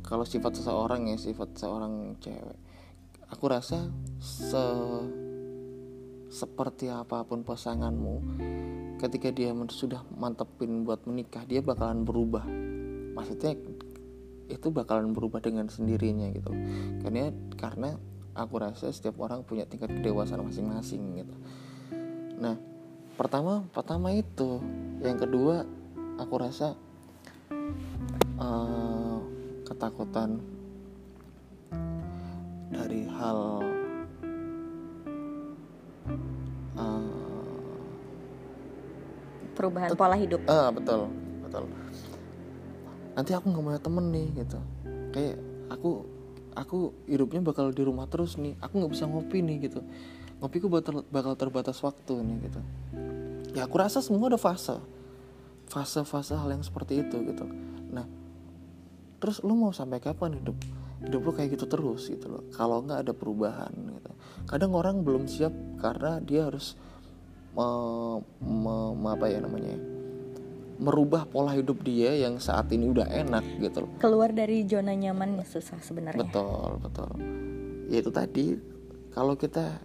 kalau 0.00 0.24
sifat 0.24 0.56
seseorang 0.56 1.12
ya 1.12 1.20
sifat 1.20 1.52
seorang 1.60 2.16
cewek. 2.24 2.58
Aku 3.28 3.44
rasa 3.52 3.92
se 4.24 4.64
seperti 6.32 6.88
apa 6.88 7.28
pun 7.28 7.44
pasanganmu 7.44 8.16
ketika 9.04 9.28
dia 9.28 9.52
sudah 9.68 10.00
mantepin 10.16 10.88
buat 10.88 11.04
menikah 11.04 11.44
dia 11.44 11.60
bakalan 11.60 12.08
berubah. 12.08 12.44
Maksudnya 13.14 13.52
itu 14.48 14.68
bakalan 14.72 15.12
berubah 15.12 15.44
dengan 15.44 15.68
sendirinya 15.68 16.32
gitu. 16.32 16.52
Karena 17.04 17.28
karena 17.60 17.90
aku 18.32 18.54
rasa 18.60 18.88
setiap 18.90 19.20
orang 19.20 19.44
punya 19.44 19.68
tingkat 19.68 19.92
kedewasaan 19.92 20.40
masing-masing 20.44 21.20
gitu. 21.20 21.36
Nah 22.40 22.56
pertama 23.20 23.68
pertama 23.70 24.16
itu. 24.16 24.64
Yang 25.04 25.28
kedua 25.28 25.68
aku 26.16 26.34
rasa 26.40 26.72
eh, 28.40 29.18
ketakutan 29.68 30.40
dari 32.72 33.06
hal 33.06 33.62
perubahan 39.64 39.96
pola 39.96 40.16
hidup. 40.20 40.40
Ah 40.44 40.68
betul 40.68 41.08
betul. 41.40 41.64
Nanti 43.16 43.32
aku 43.32 43.48
nggak 43.48 43.64
punya 43.64 43.80
temen 43.80 44.04
nih 44.12 44.26
gitu. 44.44 44.58
Kayak 45.16 45.36
aku 45.72 45.90
aku 46.52 46.92
hidupnya 47.08 47.40
bakal 47.40 47.72
di 47.72 47.80
rumah 47.80 48.04
terus 48.04 48.36
nih. 48.36 48.52
Aku 48.60 48.76
nggak 48.76 48.92
bisa 48.92 49.08
ngopi 49.08 49.40
nih 49.40 49.56
gitu. 49.72 49.80
Ngopiku 50.44 50.68
bakal 50.68 51.00
bakal 51.08 51.32
terbatas 51.40 51.80
waktu 51.80 52.20
nih 52.20 52.36
gitu. 52.50 52.60
Ya 53.56 53.64
aku 53.64 53.80
rasa 53.80 54.04
semua 54.04 54.28
ada 54.28 54.36
fase. 54.36 54.76
Fase-fase 55.64 56.36
hal 56.36 56.52
yang 56.52 56.60
seperti 56.60 57.00
itu 57.00 57.16
gitu. 57.24 57.48
Nah 57.88 58.04
terus 59.16 59.40
lu 59.40 59.56
mau 59.56 59.72
sampai 59.72 60.04
kapan 60.04 60.36
hidup? 60.36 60.58
Hidup 61.00 61.20
lu 61.24 61.32
kayak 61.32 61.56
gitu 61.56 61.64
terus 61.64 62.12
gitu 62.12 62.28
loh. 62.28 62.44
Kalau 62.52 62.84
nggak 62.84 63.08
ada 63.08 63.12
perubahan 63.16 63.72
gitu. 63.72 64.12
Kadang 64.44 64.76
orang 64.76 65.00
belum 65.00 65.24
siap 65.24 65.54
karena 65.80 66.20
dia 66.20 66.44
harus 66.44 66.76
me- 67.54 68.20
me- 68.42 68.94
me- 68.98 69.12
apa 69.14 69.26
ya 69.30 69.38
namanya 69.38 69.78
merubah 70.74 71.22
pola 71.30 71.54
hidup 71.54 71.86
dia 71.86 72.18
yang 72.18 72.42
saat 72.42 72.66
ini 72.74 72.90
udah 72.90 73.06
enak 73.06 73.46
gitu 73.62 73.86
loh. 73.86 73.90
Keluar 74.02 74.34
dari 74.34 74.66
zona 74.66 74.90
nyamannya 74.90 75.46
susah 75.46 75.78
sebenarnya. 75.78 76.26
Betul 76.26 76.82
betul. 76.82 77.10
Ya 77.86 78.02
itu 78.02 78.10
tadi 78.10 78.58
kalau 79.14 79.38
kita 79.38 79.78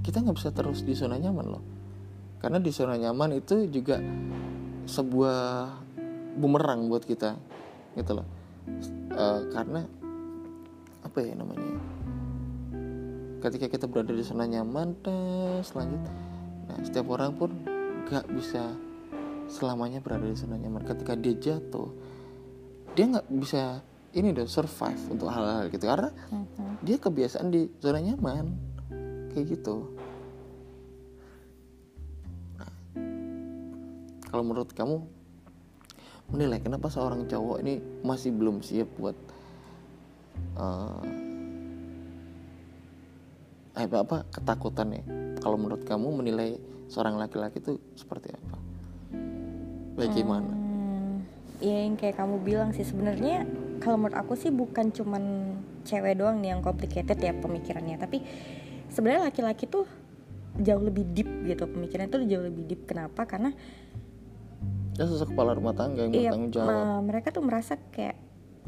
kita 0.00 0.24
nggak 0.24 0.36
bisa 0.40 0.50
terus 0.52 0.80
di 0.80 0.96
zona 0.96 1.20
nyaman 1.20 1.46
loh. 1.46 1.64
Karena 2.40 2.56
di 2.56 2.72
zona 2.72 2.96
nyaman 2.96 3.36
itu 3.36 3.68
juga 3.68 4.00
sebuah 4.88 5.76
bumerang 6.40 6.88
buat 6.88 7.04
kita 7.04 7.36
gitu 8.00 8.16
loh. 8.16 8.26
Eh, 9.12 9.40
karena 9.52 9.84
apa 11.04 11.18
ya 11.24 11.32
namanya 11.36 11.80
ketika 13.38 13.70
kita 13.70 13.84
berada 13.88 14.12
di 14.12 14.20
zona 14.20 14.44
nyaman 14.44 14.98
selanjutnya 15.62 16.27
nah 16.68 16.78
setiap 16.84 17.08
orang 17.08 17.32
pun 17.34 17.50
nggak 18.08 18.28
bisa 18.32 18.76
selamanya 19.48 20.04
berada 20.04 20.28
di 20.28 20.36
zona 20.36 20.60
nyaman. 20.60 20.84
Ketika 20.84 21.16
dia 21.16 21.34
jatuh 21.36 21.88
dia 22.92 23.04
nggak 23.08 23.28
bisa 23.32 23.80
ini 24.12 24.32
dong 24.32 24.48
survive 24.48 25.00
untuk 25.08 25.28
hal-hal 25.32 25.72
gitu. 25.72 25.84
Karena 25.88 26.12
Mhm. 26.32 26.84
dia 26.84 26.96
kebiasaan 27.00 27.48
di 27.48 27.68
zona 27.80 28.00
nyaman. 28.04 28.46
Kayak 29.32 29.44
gitu. 29.56 29.88
Nah, 32.56 32.72
kalau 34.28 34.44
menurut 34.44 34.72
kamu 34.72 34.96
menilai 36.28 36.60
kenapa 36.60 36.92
seorang 36.92 37.24
cowok 37.24 37.64
ini 37.64 37.80
masih 38.04 38.36
belum 38.36 38.60
siap 38.60 38.88
buat 39.00 39.16
eh 40.58 41.27
eh, 43.78 43.86
apa, 43.86 43.96
apa 44.02 44.16
ketakutannya 44.34 45.02
kalau 45.38 45.54
menurut 45.54 45.86
kamu 45.86 46.10
menilai 46.18 46.58
seorang 46.90 47.14
laki-laki 47.16 47.62
itu 47.62 47.78
seperti 47.94 48.34
apa? 48.34 48.58
Bagaimana? 49.94 50.50
Hmm, 50.50 51.22
ya 51.62 51.86
yang 51.86 51.94
kayak 51.94 52.18
kamu 52.18 52.42
bilang 52.42 52.70
sih 52.74 52.82
sebenarnya 52.82 53.46
kalau 53.78 53.98
menurut 53.98 54.18
aku 54.18 54.34
sih 54.34 54.50
bukan 54.50 54.90
cuman 54.90 55.54
cewek 55.86 56.18
doang 56.18 56.42
nih 56.42 56.58
yang 56.58 56.62
complicated 56.62 57.18
ya 57.18 57.32
pemikirannya 57.34 57.96
tapi 57.98 58.22
sebenarnya 58.90 59.30
laki-laki 59.30 59.70
tuh 59.70 59.86
jauh 60.58 60.82
lebih 60.82 61.06
deep 61.14 61.30
gitu 61.46 61.70
pemikirannya 61.70 62.10
tuh 62.10 62.22
jauh 62.26 62.44
lebih 62.44 62.66
deep. 62.66 62.82
Kenapa? 62.90 63.26
Karena 63.26 63.54
ya 64.98 65.06
sosok 65.06 65.34
kepala 65.34 65.54
rumah 65.54 65.74
tangga 65.78 66.10
yang 66.10 66.12
iya 66.12 66.30
bertanggung 66.34 66.50
jawab. 66.50 67.06
mereka 67.06 67.28
tuh 67.30 67.42
merasa 67.46 67.78
kayak 67.94 68.18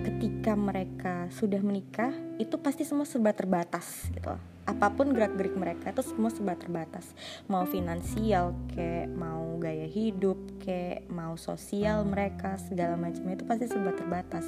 ketika 0.01 0.55
mereka 0.55 1.15
sudah 1.35 1.59
menikah 1.61 2.15
itu 2.39 2.55
pasti 2.63 2.87
semua 2.87 3.05
serba 3.05 3.35
terbatas 3.35 4.09
gitu. 4.15 4.31
loh. 4.31 4.41
Apa 4.71 4.95
pun 4.95 5.11
gerak 5.11 5.35
gerik 5.35 5.59
mereka 5.59 5.91
itu 5.91 6.07
semua 6.07 6.31
serba 6.31 6.55
terbatas. 6.55 7.11
Mau 7.51 7.67
finansial 7.67 8.55
kayak 8.71 9.11
mau 9.11 9.59
gaya 9.59 9.91
hidup 9.91 10.39
kayak 10.63 11.11
mau 11.11 11.35
sosial 11.35 12.07
mereka 12.07 12.55
segala 12.63 12.95
macamnya 12.95 13.35
itu 13.35 13.45
pasti 13.45 13.67
serba 13.67 13.91
terbatas. 13.99 14.47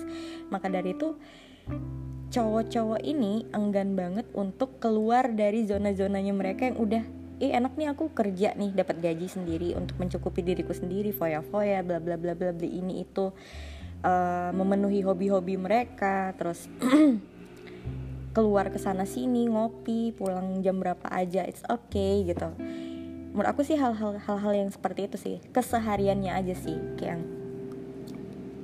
Maka 0.49 0.71
dari 0.71 0.95
itu 0.95 1.19
cowok-cowok 2.31 3.02
ini 3.02 3.50
enggan 3.50 3.99
banget 3.99 4.25
untuk 4.33 4.79
keluar 4.79 5.29
dari 5.35 5.67
zona-zonanya 5.67 6.33
mereka 6.33 6.71
yang 6.71 6.79
udah 6.79 7.05
eh 7.43 7.50
enak 7.50 7.75
nih 7.75 7.91
aku 7.91 8.14
kerja 8.14 8.55
nih 8.55 8.71
dapat 8.71 9.02
gaji 9.02 9.26
sendiri 9.26 9.75
untuk 9.75 9.99
mencukupi 9.99 10.47
diriku 10.47 10.71
sendiri 10.71 11.11
foya-foya 11.11 11.83
bla 11.83 11.99
bla 11.99 12.14
bla 12.14 12.38
bla 12.38 12.55
beli 12.55 12.79
ini 12.79 13.02
itu. 13.02 13.35
Eh, 14.02 14.50
memenuhi 14.50 14.99
hobi-hobi 15.07 15.55
mereka 15.55 16.35
terus 16.35 16.67
keluar 18.33 18.73
ke 18.73 18.81
sana 18.81 19.05
sini 19.05 19.45
ngopi 19.49 20.17
pulang 20.17 20.65
jam 20.65 20.81
berapa 20.81 21.05
aja 21.12 21.45
it's 21.45 21.61
okay 21.69 22.25
gitu. 22.25 22.49
Menurut 23.33 23.49
aku 23.49 23.65
sih 23.65 23.77
hal-hal 23.77 24.17
hal-hal 24.21 24.53
yang 24.53 24.69
seperti 24.73 25.09
itu 25.09 25.17
sih 25.17 25.37
kesehariannya 25.53 26.33
aja 26.33 26.55
sih 26.57 26.77
kayak 26.97 27.17
yang 27.17 27.23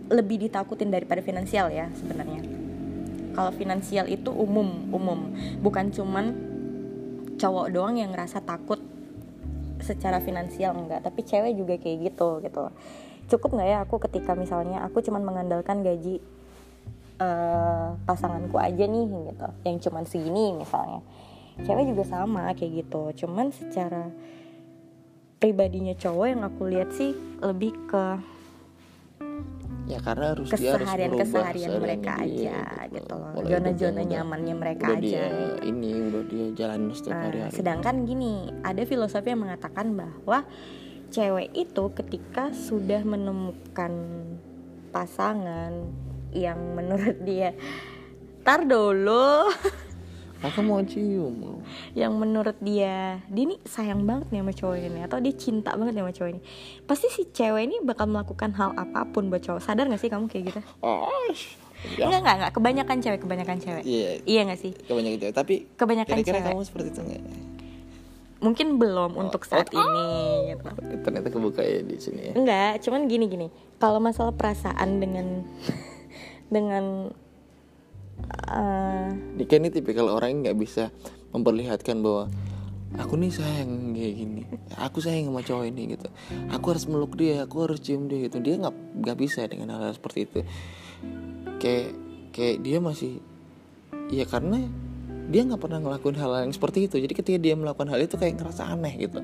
lebih 0.08 0.40
ditakutin 0.48 0.88
daripada 0.88 1.20
finansial 1.20 1.68
ya 1.68 1.92
sebenarnya. 1.96 2.40
Kalau 3.36 3.52
finansial 3.54 4.08
itu 4.08 4.32
umum 4.32 4.88
umum. 4.88 5.36
Bukan 5.60 5.92
cuman 5.92 6.32
cowok 7.38 7.70
doang 7.70 8.00
yang 8.00 8.10
ngerasa 8.10 8.42
takut 8.42 8.80
secara 9.84 10.18
finansial 10.24 10.74
enggak. 10.74 11.04
Tapi 11.04 11.20
cewek 11.22 11.52
juga 11.54 11.76
kayak 11.76 12.12
gitu 12.12 12.40
gitu. 12.40 12.64
Cukup 13.28 13.60
nggak 13.60 13.68
ya 13.68 13.78
aku 13.84 14.00
ketika 14.08 14.32
misalnya 14.32 14.80
aku 14.80 15.04
cuman 15.04 15.20
mengandalkan 15.20 15.84
gaji 15.84 16.24
eh, 17.18 17.88
pasanganku 18.06 18.56
aja 18.58 18.84
nih 18.86 19.06
gitu. 19.06 19.48
Yang 19.66 19.76
cuman 19.88 20.04
segini 20.06 20.54
misalnya. 20.54 21.02
Cewek 21.58 21.90
juga 21.90 22.04
sama 22.06 22.54
kayak 22.54 22.86
gitu. 22.86 23.26
Cuman 23.26 23.50
secara 23.50 24.10
pribadinya 25.38 25.94
cowok 25.94 26.26
yang 26.26 26.42
aku 26.42 26.62
lihat 26.66 26.90
sih 26.94 27.14
lebih 27.42 27.74
ke 27.86 28.06
ya 29.88 29.98
karena 30.04 30.36
harus 30.36 30.52
dia 30.52 30.76
harus 30.76 30.84
keseharian 30.84 31.12
keseharian 31.16 31.70
mereka 31.80 32.12
dia, 32.20 32.28
aja 32.28 32.58
gitu. 32.92 32.94
gitu 33.00 33.14
loh. 33.16 33.30
Zona 33.48 33.70
zona 33.72 34.02
nyamannya 34.04 34.54
mereka 34.54 34.86
udah 34.92 35.00
aja 35.00 35.06
dia 35.08 35.24
gitu. 35.24 35.54
ini 35.64 35.90
udah 36.12 36.22
dia 36.28 36.46
jalan 36.52 36.80
setiap 36.92 37.16
Nah, 37.16 37.24
hari-hari. 37.24 37.54
sedangkan 37.56 37.94
gini, 38.04 38.32
ada 38.60 38.82
filosofi 38.84 39.28
yang 39.32 39.42
mengatakan 39.48 39.86
bahwa 39.96 40.38
cewek 41.08 41.48
itu 41.56 41.84
ketika 41.96 42.52
sudah 42.52 43.00
menemukan 43.00 43.92
pasangan 44.92 45.88
yang 46.32 46.58
menurut 46.74 47.16
dia 47.22 47.54
tar 48.42 48.64
dulu. 48.64 49.48
Aku 50.38 50.62
mau 50.62 50.78
cium 50.86 51.34
loh 51.42 51.58
yang 51.98 52.14
menurut 52.14 52.54
dia 52.62 53.18
dia 53.26 53.44
nih 53.50 53.58
sayang 53.66 54.06
banget 54.06 54.30
nih 54.30 54.38
sama 54.38 54.52
cowok 54.54 54.76
ini 54.78 55.00
atau 55.02 55.18
dia 55.18 55.34
cinta 55.34 55.74
banget 55.74 55.98
nih 55.98 56.02
sama 56.06 56.14
cowok 56.14 56.30
ini. 56.30 56.40
Pasti 56.86 57.06
si 57.10 57.26
cewek 57.26 57.62
ini 57.66 57.76
bakal 57.82 58.06
melakukan 58.06 58.54
hal 58.54 58.70
apa 58.78 59.02
pun 59.10 59.34
buat 59.34 59.42
cowok. 59.42 59.58
Sadar 59.58 59.90
gak 59.90 59.98
sih 59.98 60.06
kamu 60.06 60.30
kayak 60.30 60.54
gitu? 60.54 60.60
Oh 60.78 61.10
ya 61.98 62.06
enggak 62.06 62.20
enggak 62.22 62.36
enggak. 62.38 62.52
Kebanyakan 62.54 62.96
cewek 63.02 63.20
kebanyakan 63.26 63.56
cewek. 63.58 63.82
Iya. 63.82 64.10
Iya 64.22 64.40
gak 64.46 64.60
sih? 64.62 64.72
Kebanyakan 64.78 65.18
cewek. 65.18 65.34
Tapi 65.34 65.54
kebanyakan 65.74 66.14
kira-kira 66.22 66.38
cewek. 66.38 66.46
kamu 66.54 66.62
seperti 66.62 66.88
itu 66.94 67.00
nggak? 67.02 67.22
Mungkin 68.38 68.66
belum 68.78 69.10
Oh, 69.18 69.22
untuk 69.26 69.42
saat 69.42 69.66
ini 69.74 70.06
gitu. 70.54 70.62
Ternyata 71.02 71.28
kebuka 71.34 71.66
ya 71.66 71.82
di 71.82 71.98
sini 71.98 72.30
ya. 72.30 72.32
Enggak, 72.38 72.72
cuman 72.86 73.10
gini 73.10 73.26
gini. 73.26 73.46
Kalau 73.82 73.98
masalah 73.98 74.30
perasaan 74.30 75.02
dengan 75.02 75.42
dengan 76.48 77.12
eh, 78.48 79.08
Dika 79.36 79.56
ini 79.60 79.68
tipikal 79.72 80.08
orang 80.10 80.44
nggak 80.44 80.58
bisa 80.58 80.90
memperlihatkan 81.32 82.00
bahwa 82.00 82.32
aku 82.96 83.20
nih 83.20 83.32
sayang 83.32 83.92
kayak 83.92 84.14
gini. 84.16 84.42
Aku 84.80 85.04
sayang 85.04 85.28
sama 85.28 85.44
cowok 85.44 85.64
ini 85.68 85.82
gitu. 85.96 86.08
Aku 86.48 86.72
harus 86.72 86.88
meluk 86.88 87.12
dia 87.20 87.44
aku 87.44 87.68
harus 87.68 87.84
cium 87.84 88.08
dia 88.08 88.26
gitu. 88.26 88.40
Dia 88.40 88.56
nggak 88.56 88.74
nggak 89.04 89.16
bisa 89.20 89.44
dengan 89.44 89.76
hal, 89.76 89.92
hal 89.92 89.94
seperti 89.94 90.24
itu. 90.24 90.40
Kayak 91.60 91.92
kayak 92.32 92.56
dia 92.64 92.78
masih 92.80 93.20
ya 94.08 94.24
karena 94.24 94.64
dia 95.28 95.44
nggak 95.44 95.60
pernah 95.60 95.84
ngelakuin 95.84 96.16
hal, 96.16 96.32
hal 96.32 96.42
yang 96.48 96.54
seperti 96.56 96.88
itu. 96.88 96.96
Jadi 96.96 97.12
ketika 97.12 97.38
dia 97.38 97.54
melakukan 97.54 97.92
hal 97.92 98.00
itu 98.00 98.16
kayak 98.16 98.40
ngerasa 98.40 98.72
aneh 98.72 98.94
gitu. 98.96 99.20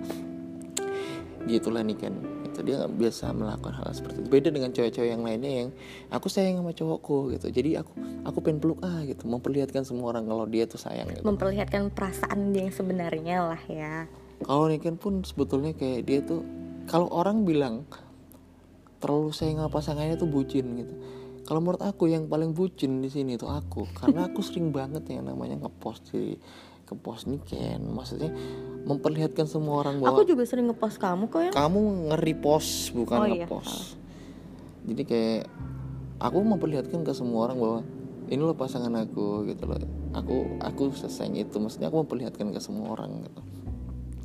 Gitulah 1.48 1.80
nih 1.80 1.96
kan 1.96 2.14
itu 2.54 2.62
dia 2.62 2.78
nggak 2.78 2.94
biasa 2.94 3.34
melakukan 3.34 3.74
hal 3.74 3.90
seperti 3.90 4.22
itu. 4.22 4.28
Beda 4.30 4.48
dengan 4.54 4.70
cewek-cewek 4.70 5.10
yang 5.10 5.26
lainnya 5.26 5.52
yang 5.66 5.68
aku 6.14 6.30
sayang 6.30 6.62
sama 6.62 6.70
cowokku 6.70 7.34
gitu. 7.34 7.50
Jadi 7.50 7.74
aku 7.74 7.90
aku 8.22 8.38
pengen 8.38 8.62
peluk 8.62 8.78
ah 8.86 9.02
gitu. 9.02 9.26
Memperlihatkan 9.26 9.82
semua 9.82 10.14
orang 10.14 10.30
kalau 10.30 10.46
dia 10.46 10.70
tuh 10.70 10.78
sayang 10.78 11.10
gitu. 11.10 11.26
Memperlihatkan 11.26 11.90
perasaan 11.90 12.54
dia 12.54 12.70
yang 12.70 12.74
sebenarnya 12.74 13.36
lah 13.42 13.62
ya. 13.66 14.06
kalau 14.42 14.66
Niken 14.66 14.98
pun 14.98 15.22
sebetulnya 15.22 15.72
kayak 15.74 16.06
dia 16.06 16.18
tuh 16.22 16.42
kalau 16.86 17.08
orang 17.10 17.46
bilang 17.46 17.86
terlalu 19.02 19.34
sayang 19.34 19.58
sama 19.58 19.70
pasangannya 19.70 20.14
tuh 20.14 20.30
bucin 20.30 20.64
gitu. 20.78 20.94
Kalau 21.44 21.60
menurut 21.60 21.84
aku 21.84 22.08
yang 22.08 22.24
paling 22.24 22.56
bucin 22.56 23.04
di 23.04 23.12
sini 23.12 23.36
tuh 23.36 23.52
aku. 23.52 23.84
Karena 23.92 24.32
aku 24.32 24.40
sering 24.40 24.72
banget 24.72 25.04
yang 25.12 25.28
namanya 25.28 25.60
ngepost 25.60 26.08
di 26.14 26.40
ke 26.88 26.94
post 26.96 27.28
Niken. 27.28 27.84
Maksudnya 27.92 28.32
memperlihatkan 28.84 29.48
semua 29.48 29.80
orang 29.80 30.00
bahwa 30.00 30.20
Aku 30.20 30.28
juga 30.28 30.44
sering 30.44 30.68
ngepost 30.68 31.00
kamu 31.00 31.32
kok 31.32 31.40
ya. 31.40 31.52
kamu 31.52 31.80
nge-repost 32.12 32.92
bukan 32.92 33.16
Oh 33.18 33.26
iya, 33.26 33.48
ngepost. 33.48 33.96
Jadi 34.84 35.02
kayak 35.08 35.42
aku 36.20 36.38
memperlihatkan 36.44 37.00
ke 37.00 37.12
semua 37.16 37.48
orang 37.48 37.56
bahwa 37.56 37.78
ini 38.28 38.40
loh 38.40 38.56
pasangan 38.56 38.92
aku 38.92 39.48
gitu 39.48 39.64
loh. 39.64 39.80
Aku 40.14 40.60
aku 40.60 40.92
sesayang 40.92 41.40
itu 41.40 41.56
maksudnya 41.56 41.88
aku 41.88 42.04
memperlihatkan 42.04 42.52
ke 42.52 42.60
semua 42.60 42.92
orang 42.92 43.24
gitu. 43.24 43.40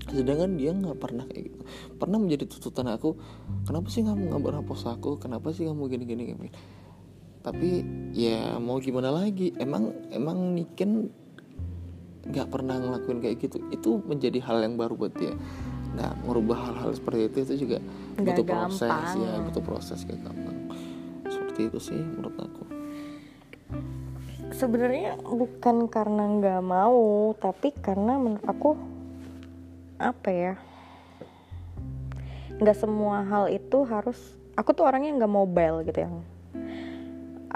Sedangkan 0.10 0.58
dia 0.60 0.76
nggak 0.76 0.98
pernah 1.00 1.24
kayak 1.24 1.54
gitu. 1.54 1.64
Pernah 1.96 2.18
menjadi 2.20 2.44
tuntutan 2.50 2.92
aku 2.92 3.16
kenapa 3.64 3.88
sih 3.88 4.04
kamu 4.04 4.28
nggak 4.28 4.44
pernah 4.44 4.62
post 4.68 4.86
aku? 4.86 5.16
Kenapa 5.18 5.56
sih 5.56 5.64
kamu 5.64 5.88
gini 5.88 6.04
gini 6.04 6.24
gini 6.36 6.52
tapi 7.40 7.88
ya 8.12 8.60
mau 8.60 8.84
gimana 8.84 9.16
lagi? 9.16 9.56
Emang 9.56 9.96
emang 10.12 10.52
Niken 10.52 11.08
nggak 12.30 12.48
pernah 12.48 12.78
ngelakuin 12.78 13.20
kayak 13.26 13.38
gitu 13.42 13.58
itu 13.74 14.00
menjadi 14.06 14.40
hal 14.46 14.62
yang 14.62 14.78
baru 14.78 14.94
buat 14.94 15.14
dia 15.18 15.34
nah 15.98 16.14
merubah 16.22 16.70
hal-hal 16.70 16.94
seperti 16.94 17.22
itu 17.26 17.38
itu 17.50 17.54
juga 17.66 17.78
Nggak 18.22 18.38
butuh 18.38 18.46
proses 18.46 18.90
gampang. 18.90 19.18
ya 19.18 19.34
butuh 19.42 19.64
proses 19.66 20.00
kayak 20.06 20.22
gampang 20.22 20.58
seperti 21.26 21.60
itu 21.66 21.80
sih 21.82 21.98
menurut 21.98 22.38
aku 22.38 22.64
Sebenarnya 24.50 25.16
bukan 25.22 25.86
karena 25.88 26.26
nggak 26.26 26.62
mau, 26.66 27.32
tapi 27.38 27.70
karena 27.70 28.18
menurut 28.18 28.44
aku 28.44 28.76
apa 30.02 30.30
ya? 30.34 30.54
Nggak 32.58 32.78
semua 32.82 33.24
hal 33.24 33.48
itu 33.54 33.86
harus. 33.86 34.18
Aku 34.58 34.74
tuh 34.74 34.90
orangnya 34.90 35.16
nggak 35.16 35.32
mobile 35.32 35.86
gitu 35.86 36.02
yang 36.02 36.16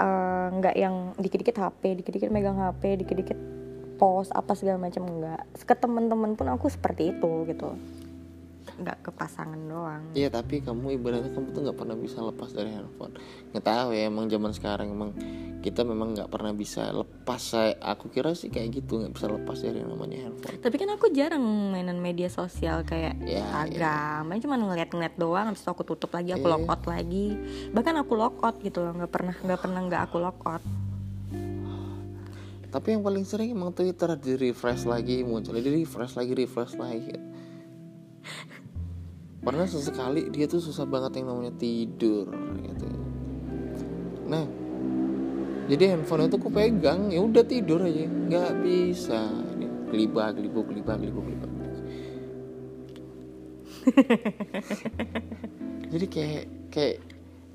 eh, 0.00 0.46
nggak 0.54 0.74
yang 0.78 1.12
dikit-dikit 1.18 1.58
HP, 1.60 1.98
dikit-dikit 2.00 2.30
megang 2.30 2.56
HP, 2.56 3.02
dikit-dikit 3.04 3.38
post 3.94 4.30
apa 4.30 4.52
segala 4.52 4.78
macam 4.80 5.04
enggak. 5.04 5.42
Ke 5.60 5.74
teman-teman 5.74 6.34
pun 6.34 6.46
aku 6.46 6.66
seperti 6.66 7.10
itu 7.10 7.30
gitu. 7.46 7.74
Nggak 8.74 8.98
ke 9.00 9.10
pasangan 9.12 9.60
doang. 9.60 10.02
Iya 10.12 10.28
tapi 10.28 10.58
kamu 10.58 10.98
ibaratnya 10.98 11.30
kamu 11.30 11.48
tuh 11.50 11.60
nggak 11.62 11.78
pernah 11.78 11.94
bisa 11.94 12.18
lepas 12.18 12.50
dari 12.50 12.70
handphone 12.70 13.14
nggak 13.52 13.62
tahu 13.62 13.94
ya 13.94 14.10
emang 14.10 14.26
zaman 14.26 14.50
sekarang 14.50 14.90
emang 14.90 15.14
kita 15.62 15.80
memang 15.80 16.12
nggak 16.12 16.26
pernah 16.26 16.50
bisa 16.50 16.90
lepas 16.90 17.38
saya 17.40 17.78
aku 17.78 18.10
kira 18.10 18.34
sih 18.34 18.50
kayak 18.50 18.74
gitu 18.74 18.98
nggak 18.98 19.14
bisa 19.14 19.30
lepas 19.30 19.56
dari 19.56 19.78
yang 19.78 19.94
namanya 19.94 20.26
handphone 20.26 20.58
Tapi 20.58 20.74
kan 20.74 20.90
aku 20.90 21.06
jarang 21.08 21.40
mainan 21.70 22.02
media 22.02 22.26
sosial 22.26 22.82
kayak 22.82 23.14
Ya, 23.22 23.46
Instagram, 23.46 24.28
ya. 24.28 24.36
cuma 24.42 24.54
ngeliat-ngeliat 24.58 25.14
doang, 25.14 25.46
habis 25.46 25.62
itu 25.62 25.70
aku 25.70 25.86
tutup 25.86 26.10
lagi, 26.10 26.34
aku 26.34 26.44
Iya. 26.44 26.54
logout 26.58 26.82
lagi. 26.84 27.26
Bahkan 27.70 27.94
aku 27.96 28.12
logout 28.12 28.56
gitu 28.58 28.82
loh, 28.82 28.92
nggak 28.92 29.08
pernah 29.08 29.34
nggak 29.38 29.60
pernah 29.62 29.80
nggak 29.82 30.02
aku 30.02 30.16
logout. 30.18 30.62
Tapi 32.74 32.90
yang 32.90 33.06
paling 33.06 33.22
sering 33.22 33.54
emang 33.54 33.70
Twitter 33.70 34.18
di 34.18 34.34
refresh 34.34 34.82
lagi 34.82 35.22
muncul. 35.22 35.54
Di 35.54 35.62
refresh 35.62 36.18
lagi 36.18 36.34
refresh 36.34 36.74
lagi. 36.74 37.14
Pernah 39.46 39.70
sesekali 39.70 40.26
dia 40.34 40.50
tuh 40.50 40.58
susah 40.58 40.82
banget 40.82 41.22
yang 41.22 41.30
namanya 41.30 41.54
tidur 41.54 42.34
gitu. 42.66 42.90
Nah 44.26 44.42
jadi 45.70 45.94
handphone 45.94 46.26
itu 46.26 46.34
aku 46.34 46.50
pegang 46.50 47.14
ya 47.14 47.22
udah 47.22 47.46
tidur 47.46 47.78
aja. 47.86 48.10
Nggak 48.10 48.66
bisa. 48.66 49.22
Gelibah 49.94 50.34
gelibuk 50.34 50.66
gelibah 50.66 50.98
gelibuk 50.98 51.30
gelibah. 51.30 51.50
Jadi 55.94 56.06
kayak 56.10 56.44
kayak 56.74 56.96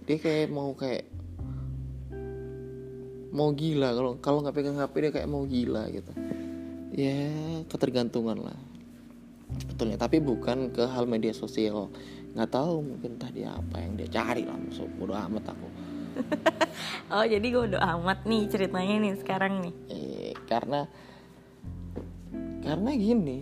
dia 0.07 0.17
kayak 0.21 0.47
mau 0.47 0.71
kayak 0.77 1.18
mau 3.33 3.53
gila. 3.53 3.93
Kalau 3.93 4.11
kalau 4.21 4.37
nggak 4.45 4.55
pegang 4.55 4.77
HP 4.77 4.93
dia 5.01 5.11
kayak 5.13 5.29
mau 5.29 5.43
gila 5.45 5.83
gitu. 5.89 6.11
Ya 6.93 7.29
ketergantungan 7.69 8.37
lah. 8.41 8.59
Betulnya 9.69 9.97
tapi 9.97 10.21
bukan 10.21 10.69
ke 10.73 10.85
hal 10.85 11.05
media 11.09 11.33
sosial. 11.33 11.89
Nggak 12.37 12.51
tahu 12.53 12.85
mungkin 12.85 13.17
tadi 13.17 13.45
apa 13.45 13.81
yang 13.81 13.97
dia 13.97 14.09
cari 14.09 14.45
lah. 14.45 14.57
Masuk 14.57 14.89
bodo 14.97 15.13
amat 15.17 15.53
aku. 15.53 15.67
Oh 17.09 17.25
jadi 17.25 17.41
gue 17.41 17.63
udah 17.73 17.81
amat 17.97 18.29
nih 18.29 18.45
ceritanya 18.45 18.95
nih 19.01 19.13
sekarang 19.17 19.65
nih. 19.65 19.73
eh, 19.89 20.31
karena 20.45 20.85
karena 22.61 22.91
gini. 22.93 23.39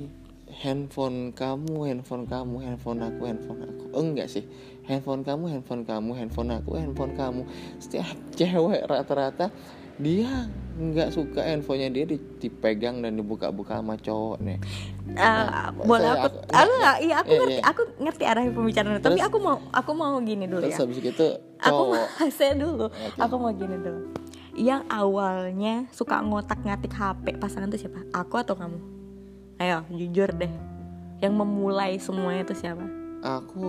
Handphone 0.58 1.38
kamu 1.38 1.86
handphone 1.86 2.26
kamu 2.26 2.66
handphone 2.66 3.04
aku 3.06 3.22
handphone 3.30 3.62
aku. 3.62 3.84
Enggak 3.94 4.26
sih 4.32 4.42
handphone 4.88 5.22
kamu 5.22 5.44
handphone 5.50 5.84
kamu 5.84 6.12
handphone 6.14 6.50
aku 6.50 6.72
handphone 6.76 7.14
kamu 7.14 7.42
setiap 7.78 8.08
cewek 8.34 8.84
rata-rata 8.84 9.52
dia 9.98 10.46
nggak 10.76 11.10
suka 11.10 11.42
handphonenya 11.44 11.90
dia 11.92 12.06
di- 12.06 12.22
dipegang 12.38 13.02
dan 13.02 13.14
dibuka-buka 13.14 13.78
sama 13.78 13.96
cowok 13.96 14.38
nih 14.40 14.60
Eh, 15.08 15.16
Nah, 15.18 15.72
boleh 15.74 16.04
aku, 16.06 16.28
aku- 16.46 16.46
aku 16.52 16.74
iya 17.00 17.16
aku 17.18 17.32
Iya, 17.32 17.40
ngerti, 17.40 17.56
iya. 17.56 17.64
aku 17.66 17.82
ngerti 17.98 18.24
arah 18.24 18.44
pembicaraan, 18.46 19.00
tapi 19.00 19.16
Terus- 19.16 19.26
aku 19.26 19.38
mau, 19.40 19.56
aku 19.72 19.92
mau 19.92 20.14
gini 20.20 20.46
dulu 20.46 20.62
terus 20.62 20.76
ya. 20.76 20.84
habis 20.84 20.98
gitu 21.00 21.28
Aku 21.58 21.82
mau, 21.88 22.06
saya 22.38 22.54
dulu, 22.54 22.86
aku 23.16 23.36
mau 23.36 23.50
gini 23.50 23.76
dulu. 23.76 24.02
Yang 24.54 24.84
awalnya 24.88 25.74
suka 25.90 26.20
ngotak-ngatik 26.20 26.92
HP 26.92 27.26
pasangan 27.36 27.66
tuh 27.68 27.80
siapa? 27.80 28.04
Aku 28.12 28.36
atau 28.36 28.54
kamu? 28.54 28.78
Ayo, 29.58 29.82
jujur 29.90 30.30
deh. 30.30 30.52
Yang 31.18 31.34
memulai 31.34 31.98
semuanya 31.98 32.44
itu 32.44 32.54
siapa? 32.54 32.84
Aku 33.28 33.68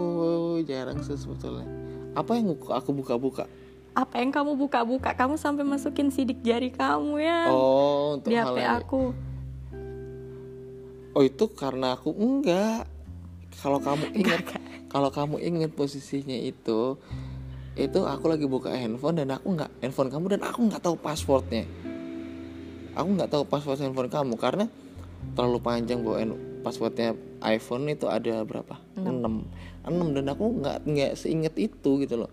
jarang 0.62 1.02
sih 1.02 1.18
sebetulnya 1.18 1.66
apa 2.14 2.38
yang 2.38 2.54
aku 2.54 2.90
buka-buka 2.94 3.50
Apa 3.98 4.22
yang 4.22 4.30
kamu 4.30 4.54
buka-buka? 4.54 5.10
Kamu 5.10 5.34
sampai 5.34 5.66
masukin 5.66 6.14
sidik 6.14 6.38
jari 6.46 6.70
kamu 6.70 7.18
ya 7.18 7.50
oh 7.50 8.14
untuk 8.14 8.30
di 8.30 8.38
hal 8.38 8.54
HP 8.54 8.58
yang 8.62 8.78
aku. 8.78 9.02
Oh 11.18 11.22
itu 11.26 11.50
karena 11.50 11.98
aku 11.98 12.14
enggak. 12.14 12.86
Kalau 13.58 13.82
kamu 13.82 14.14
ingat, 14.14 14.54
kalau 14.86 15.10
kamu 15.10 15.42
ingat 15.42 15.74
posisinya 15.74 16.38
itu, 16.38 16.94
itu 17.74 18.00
aku 18.06 18.24
lagi 18.30 18.46
buka 18.46 18.70
handphone 18.70 19.18
dan 19.18 19.34
aku 19.34 19.50
nggak 19.50 19.82
handphone 19.82 20.14
kamu 20.14 20.38
dan 20.38 20.46
aku 20.46 20.58
nggak 20.70 20.78
tahu 20.78 20.94
passwordnya. 20.94 21.66
Aku 22.94 23.08
nggak 23.18 23.34
tahu 23.34 23.42
password 23.50 23.82
handphone 23.82 24.14
kamu 24.14 24.38
karena 24.38 24.70
terlalu 25.34 25.58
panjang 25.58 26.06
bawa 26.06 26.22
passwordnya 26.68 27.08
iPhone 27.40 27.88
itu 27.88 28.04
ada 28.04 28.44
berapa 28.44 28.76
6 28.94 29.08
6 29.82 30.14
dan 30.14 30.24
aku 30.28 30.44
nggak 30.54 30.78
nggak 30.84 31.12
seinget 31.14 31.56
itu 31.56 31.90
gitu 31.98 32.16
loh 32.18 32.32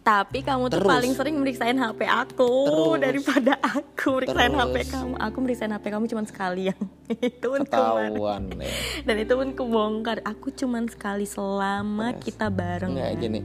Tapi 0.00 0.40
kamu 0.40 0.66
tuh 0.66 0.80
Terus. 0.80 0.88
paling 0.88 1.12
sering 1.12 1.36
meriksain 1.36 1.76
HP 1.76 2.02
aku 2.02 2.48
Terus. 2.66 2.98
daripada 2.98 3.52
aku 3.60 4.18
meriksain 4.18 4.48
Terus. 4.48 4.64
HP 4.64 4.76
kamu. 4.88 5.12
Aku 5.20 5.36
meriksain 5.38 5.68
HP 5.68 5.84
kamu 5.86 6.04
cuma 6.08 6.22
sekali 6.24 6.62
yang 6.66 6.80
itu 7.20 7.44
pun 7.44 7.60
ketahuan 7.60 8.48
ya 8.56 8.72
Dan 9.04 9.16
itu 9.20 9.32
pun 9.36 9.48
kebongkar. 9.52 10.24
Aku 10.24 10.48
cuma 10.50 10.80
sekali 10.84 11.28
selama 11.28 12.16
Yes. 12.16 12.24
kita 12.24 12.48
bareng. 12.48 12.96
nggak 12.96 13.12
gini 13.20 13.40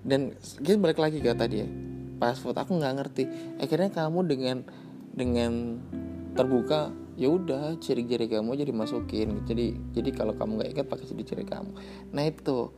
dan 0.00 0.32
kita 0.56 0.78
balik 0.78 0.96
lagi 0.96 1.18
ke 1.18 1.34
tadi 1.34 1.60
ya 1.60 1.68
password 2.16 2.56
aku 2.56 2.72
nggak 2.72 2.94
ngerti 2.96 3.24
akhirnya 3.58 3.90
kamu 3.90 4.18
dengan 4.24 4.56
dengan 5.10 5.52
terbuka 6.32 6.88
ya 7.20 7.28
udah 7.28 7.76
ciri-ciri 7.76 8.32
kamu 8.32 8.56
jadi 8.56 8.72
masukin 8.72 9.44
jadi 9.44 9.76
jadi 9.92 10.10
kalau 10.16 10.32
kamu 10.32 10.56
nggak 10.56 10.70
ingat 10.72 10.86
pakai 10.88 11.04
ciri-ciri 11.04 11.44
kamu 11.44 11.68
nah 12.16 12.24
itu 12.24 12.72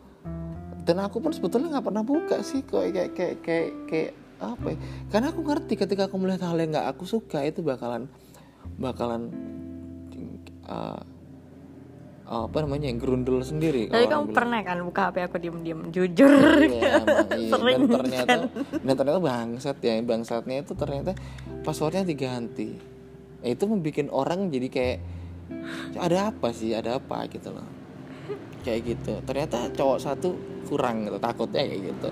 dan 0.82 0.98
aku 0.98 1.22
pun 1.22 1.30
sebetulnya 1.30 1.78
nggak 1.78 1.86
pernah 1.86 2.02
buka 2.02 2.42
sih 2.42 2.66
kok 2.66 2.82
kayak 2.90 3.14
kayak 3.14 3.36
kayak 3.46 3.70
kayak 3.86 4.10
apa 4.42 4.74
ya? 4.74 4.78
karena 5.14 5.26
aku 5.30 5.40
ngerti 5.46 5.74
ketika 5.78 6.10
aku 6.10 6.18
melihat 6.18 6.50
hal 6.50 6.58
yang 6.58 6.74
nggak 6.74 6.90
aku 6.90 7.06
suka 7.06 7.46
itu 7.46 7.62
bakalan 7.62 8.10
bakalan 8.82 9.30
uh, 10.66 10.98
apa 12.32 12.64
namanya 12.64 12.88
gerundel 12.96 13.44
sendiri 13.44 13.92
Tapi 13.92 14.08
kalau 14.08 14.08
kamu 14.08 14.24
bilang. 14.24 14.36
pernah 14.40 14.60
kan 14.64 14.78
buka 14.80 15.02
HP 15.12 15.16
aku 15.28 15.36
diem-diem 15.36 15.80
jujur. 15.92 16.32
Iya, 16.64 17.04
emang 17.04 17.28
iya. 17.36 17.50
Sering 17.52 17.76
dan 17.84 17.92
ternyata 17.92 18.24
kan. 18.24 18.40
dan 18.80 18.94
ternyata 18.96 19.20
bangsat 19.20 19.76
ya 19.84 19.92
bangsatnya 20.00 20.56
itu 20.64 20.72
ternyata 20.72 21.12
passwordnya 21.60 22.08
diganti 22.08 22.91
itu 23.42 23.64
membuat 23.66 24.08
orang 24.14 24.48
jadi 24.48 24.68
kayak 24.70 24.98
ada 25.98 26.30
apa 26.32 26.48
sih? 26.54 26.72
Ada 26.72 27.02
apa? 27.02 27.26
Gitu 27.26 27.50
loh. 27.50 27.66
Kayak 28.62 28.80
gitu. 28.94 29.12
Ternyata 29.26 29.70
cowok 29.74 29.98
satu 29.98 30.30
kurang 30.70 31.04
gitu 31.04 31.18
takutnya 31.18 31.66
kayak 31.66 31.82
gitu. 31.92 32.08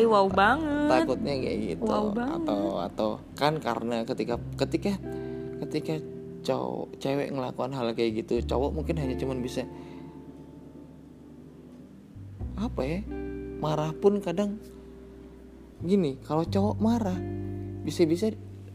Ih 0.00 0.08
wow 0.08 0.26
banget. 0.32 0.88
takutnya 0.88 1.34
kayak 1.36 1.58
gitu. 1.76 1.84
Wow 1.84 2.06
banget. 2.16 2.40
atau 2.40 2.62
atau 2.80 3.10
kan 3.36 3.60
karena 3.60 4.02
ketika 4.08 4.40
ketika 4.56 4.96
ketika 5.60 5.94
cowok 6.40 6.96
cewek 6.96 7.28
ngelakukan 7.28 7.76
hal 7.76 7.92
kayak 7.92 8.24
gitu 8.24 8.40
cowok 8.48 8.72
mungkin 8.72 8.96
hanya 8.96 9.12
cuman 9.20 9.44
bisa 9.44 9.68
apa 12.56 12.80
ya? 12.80 12.98
Marah 13.60 13.92
pun 13.92 14.24
kadang 14.24 14.56
gini 15.84 16.16
kalau 16.24 16.48
cowok 16.48 16.76
marah 16.80 17.20
bisa 17.84 18.08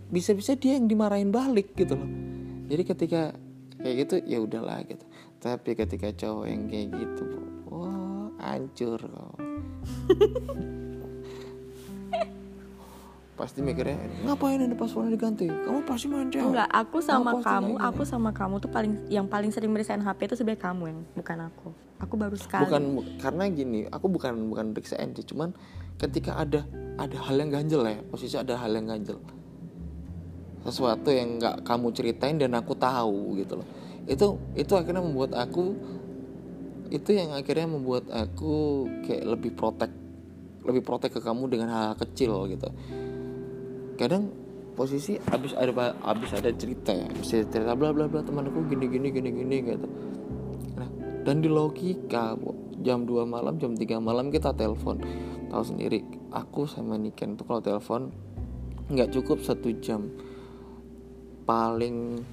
bisa 0.05 0.31
bisa 0.31 0.33
bisa 0.33 0.51
dia 0.55 0.73
yang 0.75 0.85
dimarahin 0.85 1.29
balik 1.29 1.73
gitu 1.73 1.93
loh 1.93 2.09
jadi 2.65 2.83
ketika 2.83 3.21
kayak 3.77 3.95
gitu 4.03 4.15
ya 4.23 4.37
udahlah 4.39 4.81
gitu 4.83 5.05
tapi 5.37 5.73
ketika 5.73 6.09
cowok 6.11 6.45
yang 6.45 6.61
kayak 6.65 6.87
gitu 6.91 7.25
wah 7.65 8.29
hancur 8.39 8.97
kau 8.97 9.33
pasti 13.35 13.59
mikirnya 13.59 13.99
ngapain 14.23 14.63
ada 14.63 14.71
passwordnya 14.73 15.11
diganti 15.11 15.51
kamu 15.51 15.83
pasti 15.83 16.07
main 16.07 16.31
cewek 16.31 16.55
Enggak, 16.55 16.69
aku 16.71 16.97
sama 17.03 17.35
kamu, 17.37 17.67
gini? 17.69 17.83
aku 17.83 18.01
sama 18.03 18.29
kamu 18.31 18.55
tuh 18.57 18.71
paling 18.71 18.93
yang 19.09 19.27
paling 19.27 19.51
sering 19.51 19.69
meriksain 19.69 19.99
HP 19.99 20.31
itu 20.31 20.35
sebenarnya 20.39 20.63
kamu 20.63 20.83
yang 20.87 20.99
bukan 21.13 21.37
aku. 21.43 21.67
Aku 21.95 22.15
baru 22.15 22.35
sekali. 22.35 22.63
bukan 22.63 22.81
bu- 22.95 23.07
karena 23.19 23.43
gini 23.49 23.79
aku 23.87 24.07
bukan 24.07 24.31
bukan 24.47 24.71
periksaan 24.71 25.11
sih 25.11 25.23
cuman 25.25 25.51
ketika 25.97 26.35
ada 26.37 26.63
ada 26.95 27.17
hal 27.21 27.35
yang 27.35 27.51
ganjel 27.51 27.83
ya 27.83 27.99
posisi 28.05 28.35
ada 28.35 28.55
hal 28.55 28.71
yang 28.71 28.87
ganjel 28.87 29.19
sesuatu 30.65 31.13
yang 31.13 31.37
nggak 31.37 31.61
kamu 31.61 31.93
ceritain 31.93 32.41
dan 32.41 32.57
aku 32.57 32.73
tahu 32.73 33.37
gitu 33.37 33.61
loh. 33.61 33.67
Itu 34.09 34.41
itu 34.57 34.73
akhirnya 34.73 35.05
membuat 35.05 35.37
aku 35.37 35.77
itu 36.89 37.09
yang 37.13 37.33
akhirnya 37.33 37.69
membuat 37.69 38.09
aku 38.09 38.85
kayak 39.05 39.25
lebih 39.25 39.53
protek 39.53 39.93
lebih 40.65 40.81
protek 40.81 41.13
ke 41.13 41.21
kamu 41.21 41.45
dengan 41.49 41.69
hal, 41.69 41.93
-hal 41.93 41.97
kecil 42.01 42.49
gitu. 42.49 42.69
Kadang 44.01 44.33
posisi 44.73 45.21
abis 45.31 45.53
ada 45.55 45.95
abis 46.03 46.35
ada 46.35 46.51
cerita 46.51 46.91
ya 46.91 47.07
abis 47.07 47.29
ada 47.37 47.45
cerita 47.47 47.71
bla 47.77 47.93
bla 47.95 48.09
bla 48.09 48.25
temanku 48.25 48.65
gini 48.65 48.89
gini 48.89 49.07
gini 49.13 49.29
gini 49.31 49.55
gitu. 49.61 49.87
Nah 50.75 50.89
dan 51.21 51.45
di 51.45 51.49
logika 51.49 52.33
jam 52.81 53.05
2 53.05 53.25
malam 53.25 53.57
jam 53.61 53.77
3 53.77 54.01
malam 54.01 54.33
kita 54.33 54.53
telepon. 54.57 54.97
Tahu 55.49 55.63
sendiri 55.63 56.01
aku 56.33 56.65
sama 56.65 56.97
Niken 56.97 57.37
tuh 57.37 57.45
kalau 57.45 57.61
telepon 57.61 58.09
nggak 58.89 59.13
cukup 59.13 59.41
satu 59.41 59.73
jam 59.81 60.09
paling 61.45 62.25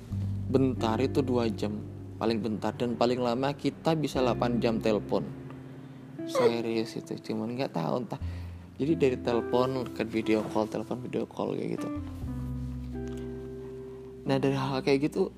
bentar 0.49 0.97
itu 0.99 1.21
dua 1.21 1.47
jam. 1.53 1.77
Paling 2.17 2.39
bentar 2.41 2.73
dan 2.73 2.97
paling 2.97 3.21
lama 3.21 3.53
kita 3.53 3.93
bisa 3.93 4.25
8 4.25 4.63
jam 4.63 4.81
telepon. 4.81 5.27
Serius 6.25 6.97
itu 6.97 7.19
cuman 7.31 7.59
nggak 7.59 7.77
tahu 7.77 7.95
entah. 8.03 8.21
Jadi 8.81 8.93
dari 8.97 9.17
telepon 9.21 9.85
ke 9.93 10.03
video 10.09 10.41
call 10.51 10.71
telepon 10.71 11.03
video 11.05 11.29
call 11.29 11.53
kayak 11.53 11.77
gitu. 11.77 11.89
Nah 14.23 14.37
dari 14.39 14.57
hal 14.57 14.81
kayak 14.81 15.13
gitu 15.13 15.29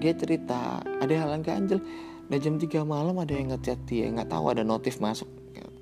dia 0.00 0.16
cerita 0.16 0.80
ada 0.80 1.12
hal 1.12 1.36
yang 1.36 1.44
ganjel 1.44 1.84
nah 2.32 2.40
jam 2.40 2.56
3 2.56 2.72
malam 2.88 3.20
ada 3.20 3.36
yang 3.36 3.52
ngechat 3.52 3.84
dia 3.84 4.08
nggak 4.08 4.32
tahu 4.32 4.50
ada 4.50 4.64
notif 4.66 4.98
masuk. 4.98 5.28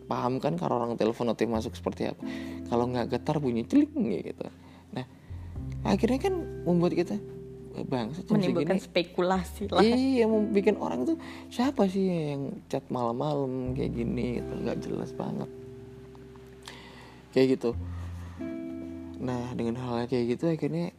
Paham 0.09 0.41
kan 0.41 0.57
kalau 0.57 0.83
orang 0.83 0.97
telepon 0.97 1.31
notif 1.31 1.47
masuk 1.47 1.77
seperti 1.79 2.11
apa? 2.11 2.21
Kalau 2.67 2.91
nggak 2.91 3.07
getar 3.17 3.39
bunyi 3.39 3.63
celing 3.69 4.25
gitu 4.25 4.49
akhirnya 5.87 6.19
kan 6.19 6.35
membuat 6.67 6.93
kita 6.99 7.17
"Eh, 7.79 7.87
bang 7.87 8.11
jam 8.11 8.35
menimbulkan 8.35 8.83
segini 8.83 8.89
spekulasi 8.91 9.63
lah. 9.71 9.83
Iya, 9.85 10.27
yang 10.27 10.31
mau 10.35 10.43
bikin 10.43 10.77
orang 10.83 11.07
tuh 11.07 11.17
siapa 11.47 11.87
sih 11.87 12.35
yang 12.35 12.59
chat 12.67 12.83
malam-malam 12.91 13.79
kayak 13.79 13.95
gini 13.95 14.43
gitu, 14.43 14.53
nggak 14.67 14.79
jelas 14.83 15.11
banget. 15.15 15.47
Kayak 17.31 17.47
gitu. 17.55 17.71
Nah, 19.23 19.55
dengan 19.55 19.79
hal 19.79 20.11
kayak 20.11 20.39
gitu 20.39 20.51
akhirnya 20.51 20.91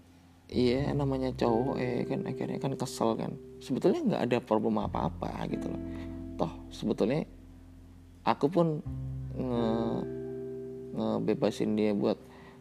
iya 0.50 0.90
namanya 0.96 1.36
cowok 1.36 1.76
eh 1.78 2.08
kan 2.08 2.24
akhirnya 2.24 2.58
kan 2.64 2.74
kesel 2.80 3.20
kan. 3.20 3.36
Sebetulnya 3.60 4.00
nggak 4.06 4.24
ada 4.32 4.38
problem 4.40 4.80
apa-apa 4.80 5.52
gitu 5.52 5.68
loh. 5.68 5.84
Toh 6.40 6.54
sebetulnya 6.72 7.28
aku 8.24 8.48
pun 8.48 8.68
nge 9.36 9.68
ngebebasin 10.90 11.76
dia 11.76 11.92
buat 11.92 12.18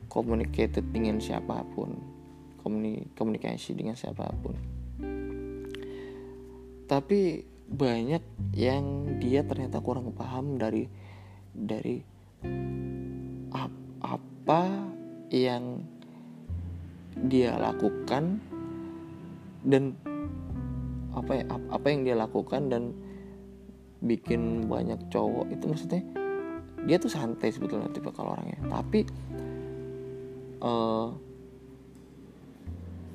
communicated 0.08 0.84
dengan 0.90 1.20
siapa 1.20 1.64
pun. 1.72 1.94
Komuni- 2.58 3.06
komunikasi 3.14 3.76
dengan 3.76 3.94
siapa 3.94 4.28
pun. 4.42 4.56
Tapi 6.88 7.44
banyak 7.68 8.24
yang 8.56 8.84
dia 9.20 9.44
ternyata 9.44 9.84
kurang 9.84 10.16
paham 10.16 10.56
dari 10.56 10.88
dari 11.52 12.00
ap- 13.52 13.92
apa 14.00 14.88
yang 15.28 15.84
dia 17.28 17.60
lakukan 17.60 18.40
dan 19.68 19.92
apa 21.12 21.32
ya 21.34 21.44
ap- 21.52 21.70
apa 21.76 21.86
yang 21.92 22.00
dia 22.08 22.16
lakukan 22.16 22.72
dan 22.72 22.96
bikin 24.00 24.70
banyak 24.70 24.96
cowok 25.10 25.50
itu 25.50 25.64
maksudnya 25.66 26.02
dia 26.86 26.96
tuh 26.96 27.10
santai 27.10 27.50
sebetulnya 27.50 27.90
tipe 27.90 28.08
kalau 28.14 28.32
orangnya. 28.32 28.56
Tapi 28.70 29.04
eh, 30.62 31.08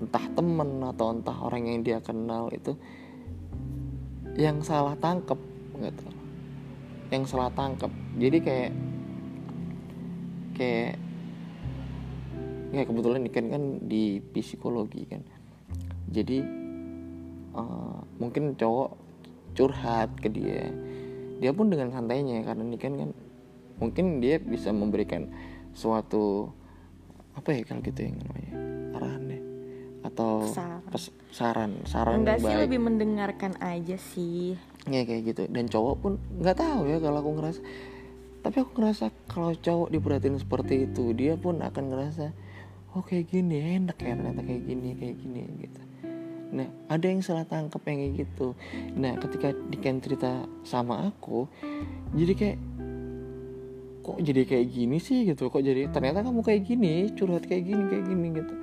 entah 0.04 0.26
temen 0.36 0.70
atau 0.84 1.16
entah 1.16 1.38
orang 1.40 1.64
yang 1.70 1.80
dia 1.84 2.00
kenal 2.04 2.52
itu 2.52 2.76
yang 4.36 4.60
salah 4.66 4.98
tangkep 4.98 5.40
gitu 5.80 6.14
yang 7.14 7.30
salah 7.30 7.54
tangkep. 7.54 7.94
Jadi 8.18 8.38
kayak 8.42 8.72
kayak 10.58 10.94
ya 12.74 12.82
kebetulan 12.90 13.30
ikan 13.30 13.48
kan 13.54 13.64
di 13.86 14.18
psikologi 14.34 15.06
kan. 15.06 15.22
Jadi 16.10 16.42
eh, 17.54 17.98
mungkin 18.18 18.58
cowok 18.58 18.90
curhat 19.54 20.10
ke 20.18 20.34
dia. 20.34 20.74
Dia 21.38 21.54
pun 21.54 21.70
dengan 21.70 21.94
santainya 21.94 22.42
karena 22.42 22.66
Niken 22.66 22.94
kan 22.98 23.10
mungkin 23.78 24.18
dia 24.18 24.42
bisa 24.42 24.74
memberikan 24.74 25.30
suatu 25.74 26.50
apa 27.34 27.50
ya 27.50 27.62
kalau 27.64 27.82
gitu 27.82 28.00
yang 28.02 28.16
namanya? 28.20 28.52
Arahan 28.94 29.22
deh. 29.26 29.42
Atau 30.04 30.32
Saran. 30.46 30.82
pes- 30.88 31.16
saran 31.30 31.72
saran 31.84 32.22
Enggak 32.22 32.38
sih 32.38 32.50
baik. 32.50 32.62
lebih 32.68 32.80
mendengarkan 32.82 33.54
aja 33.58 33.98
sih. 33.98 34.54
ya 34.86 35.02
kayak 35.02 35.22
gitu. 35.26 35.44
Dan 35.48 35.66
cowok 35.66 35.96
pun 35.98 36.12
nggak 36.36 36.58
tahu 36.58 36.86
ya 36.86 37.00
kalau 37.00 37.18
aku 37.18 37.32
ngerasa. 37.34 37.62
Tapi 38.42 38.58
aku 38.60 38.72
ngerasa 38.76 39.06
kalau 39.26 39.56
cowok 39.56 39.88
diperhatiin 39.90 40.36
seperti 40.38 40.86
itu 40.86 41.12
dia 41.12 41.34
pun 41.34 41.58
akan 41.58 41.84
ngerasa 41.88 42.36
oh 42.92 43.02
kayak 43.02 43.26
gini 43.28 43.80
enak 43.80 43.96
ya 43.98 44.14
ternyata 44.14 44.44
kayak 44.44 44.64
gini 44.64 44.90
kayak 44.94 45.16
gini 45.16 45.42
gitu. 45.58 45.80
Nah 46.52 46.68
ada 46.86 47.06
yang 47.08 47.24
salah 47.24 47.42
tangkap 47.44 47.80
yang 47.88 47.98
kayak 47.98 48.16
gitu. 48.20 48.54
Nah 48.94 49.16
ketika 49.16 49.50
Diken 49.66 49.98
cerita 49.98 50.32
sama 50.62 51.08
aku 51.08 51.48
jadi 52.12 52.34
kayak 52.36 52.58
kok 54.04 54.20
jadi 54.20 54.44
kayak 54.44 54.68
gini 54.68 54.98
sih 55.00 55.24
gitu? 55.24 55.48
Kok 55.48 55.64
jadi 55.64 55.88
ternyata 55.88 56.28
kamu 56.28 56.44
kayak 56.44 56.62
gini 56.68 57.08
curhat 57.16 57.48
kayak 57.48 57.64
gini 57.64 57.84
kayak 57.88 58.06
gini 58.06 58.28
gitu. 58.36 58.54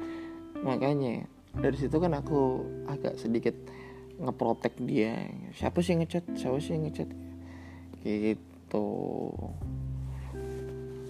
Makanya 0.61 1.24
dari 1.57 1.76
situ 1.81 1.96
kan 1.96 2.12
aku 2.12 2.61
agak 2.87 3.16
sedikit 3.16 3.57
ngeprotek 4.20 4.76
dia. 4.85 5.16
Siapa 5.57 5.81
sih 5.81 5.96
yang 5.96 6.05
ngechat? 6.05 6.24
Siapa 6.37 6.61
sih 6.61 6.76
yang 6.76 6.85
ngechat? 6.87 7.09
Gitu. 8.05 8.88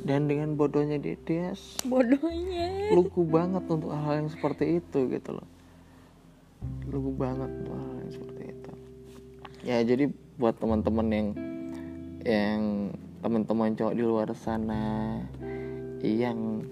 Dan 0.01 0.31
dengan 0.31 0.57
bodohnya 0.57 0.97
dia 0.97 1.19
dia 1.29 1.53
bodohnya. 1.85 2.95
lugu 2.97 3.21
banget 3.27 3.67
untuk 3.69 3.93
hal 3.93 4.25
yang 4.25 4.31
seperti 4.33 4.81
itu 4.81 5.11
gitu 5.13 5.31
loh. 5.37 5.49
Lugu 6.89 7.13
banget 7.19 7.51
untuk 7.51 7.75
hal 7.77 7.95
yang 8.01 8.13
seperti 8.15 8.43
itu. 8.49 8.73
Ya 9.61 9.77
jadi 9.85 10.09
buat 10.41 10.57
teman-teman 10.57 11.07
yang 11.13 11.29
yang 12.25 12.61
teman-teman 13.21 13.77
cowok 13.77 13.95
di 13.95 14.03
luar 14.03 14.33
sana 14.33 15.21
yang 16.01 16.65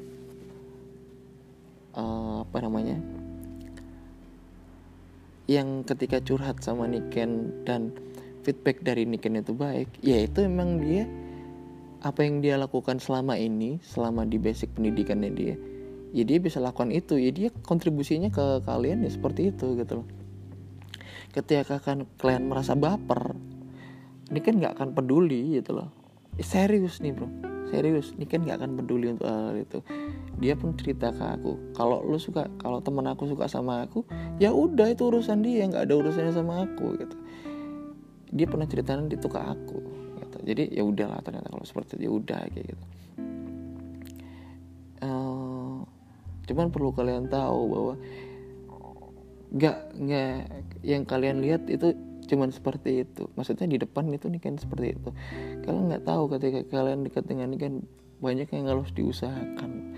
uh, 1.93 2.41
apa 2.41 2.59
namanya 2.65 2.97
yang 5.45 5.85
ketika 5.85 6.25
curhat 6.25 6.61
sama 6.65 6.89
Niken 6.89 7.65
dan 7.69 7.93
feedback 8.45 8.81
dari 8.81 9.05
Niken 9.05 9.37
itu 9.37 9.53
baik 9.53 9.93
ya 10.01 10.25
itu 10.25 10.45
memang 10.49 10.81
dia 10.81 11.05
apa 12.01 12.25
yang 12.25 12.41
dia 12.41 12.57
lakukan 12.57 12.97
selama 12.97 13.37
ini 13.37 13.77
selama 13.85 14.25
di 14.25 14.41
basic 14.41 14.73
pendidikannya 14.73 15.33
dia 15.37 15.57
ya 16.17 16.25
dia 16.25 16.41
bisa 16.41 16.65
lakukan 16.65 16.89
itu 16.89 17.21
ya 17.21 17.29
dia 17.29 17.49
kontribusinya 17.69 18.33
ke 18.33 18.65
kalian 18.65 19.05
ya 19.05 19.13
seperti 19.13 19.53
itu 19.53 19.77
gitu 19.77 20.01
loh. 20.01 20.09
Ketika 21.29 21.77
kan 21.85 22.09
kalian 22.17 22.49
merasa 22.49 22.73
baper 22.73 23.37
ini 24.33 24.41
kan 24.41 24.57
nggak 24.57 24.81
akan 24.81 24.89
peduli 24.97 25.61
gitu 25.61 25.77
loh 25.77 25.98
serius 26.43 27.03
nih 27.03 27.13
bro. 27.15 27.29
Serius. 27.69 28.17
Ini 28.17 28.25
kan 28.25 28.41
nggak 28.47 28.59
akan 28.65 28.71
peduli 28.81 29.13
untuk 29.13 29.29
hal, 29.29 29.53
hal 29.53 29.57
itu. 29.61 29.79
Dia 30.39 30.55
pun 30.55 30.73
cerita 30.79 31.11
ke 31.11 31.25
aku. 31.25 31.75
Kalau 31.75 32.01
lu 32.07 32.17
suka 32.17 32.49
kalau 32.63 32.81
temen 32.81 33.05
aku 33.05 33.29
suka 33.29 33.51
sama 33.51 33.85
aku 33.85 34.07
ya 34.39 34.55
udah 34.55 34.89
itu 34.89 35.11
urusan 35.11 35.45
dia. 35.45 35.67
Nggak 35.69 35.91
ada 35.91 35.95
urusannya 35.99 36.33
sama 36.33 36.65
aku 36.65 36.97
gitu. 36.97 37.17
Dia 38.33 38.47
pernah 38.49 38.67
ceritain 38.71 39.05
itu 39.11 39.29
ke 39.29 39.41
aku 39.41 39.79
gitu. 40.23 40.37
Jadi 40.47 40.63
ya 40.73 40.83
udahlah 40.87 41.21
ternyata 41.21 41.53
kalau 41.53 41.65
seperti 41.67 42.01
itu 42.01 42.03
ya 42.09 42.13
udah 42.15 42.41
kayak 42.55 42.67
gitu. 42.73 42.85
Uh, 44.99 45.79
cuman 46.51 46.75
perlu 46.75 46.91
kalian 46.91 47.31
tahu 47.31 47.61
bahwa 47.71 47.95
nggak 49.49 49.77
nggak 49.97 50.35
yang 50.85 51.03
kalian 51.07 51.39
lihat 51.41 51.69
itu 51.69 51.93
cuman 52.29 52.53
seperti 52.53 53.05
itu. 53.05 53.29
Maksudnya 53.37 53.67
di 53.69 53.79
depan 53.81 54.09
itu 54.13 54.29
nih 54.29 54.41
kan 54.41 54.57
seperti 54.57 54.97
itu 54.97 55.11
kalian 55.69 55.93
nggak 55.93 56.09
tahu 56.09 56.33
ketika 56.33 56.81
kalian 56.81 57.05
dekat 57.05 57.29
dengan 57.29 57.53
ini 57.53 57.59
kan 57.61 57.75
banyak 58.25 58.49
yang 58.49 58.73
harus 58.73 58.89
diusahakan. 58.97 59.93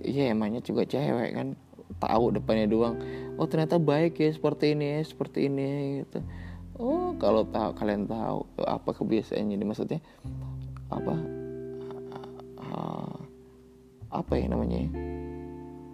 Iya 0.00 0.32
emangnya 0.32 0.64
juga 0.64 0.88
cewek 0.88 1.36
kan 1.36 1.52
tahu 2.00 2.32
depannya 2.32 2.64
doang. 2.64 2.96
Oh 3.36 3.44
ternyata 3.44 3.76
baik 3.76 4.16
ya 4.16 4.32
seperti 4.32 4.72
ini 4.72 4.96
ya 4.96 5.00
seperti 5.04 5.52
ini 5.52 6.00
gitu. 6.00 6.24
Oh 6.80 7.12
kalau 7.20 7.44
tahu 7.44 7.76
kalian 7.76 8.08
tahu 8.08 8.48
apa 8.64 8.90
kebiasaannya 8.96 9.60
ini? 9.60 9.64
Maksudnya 9.68 10.00
apa? 10.88 11.14
Uh, 12.56 13.16
apa 14.08 14.32
ya 14.40 14.48
namanya 14.48 14.88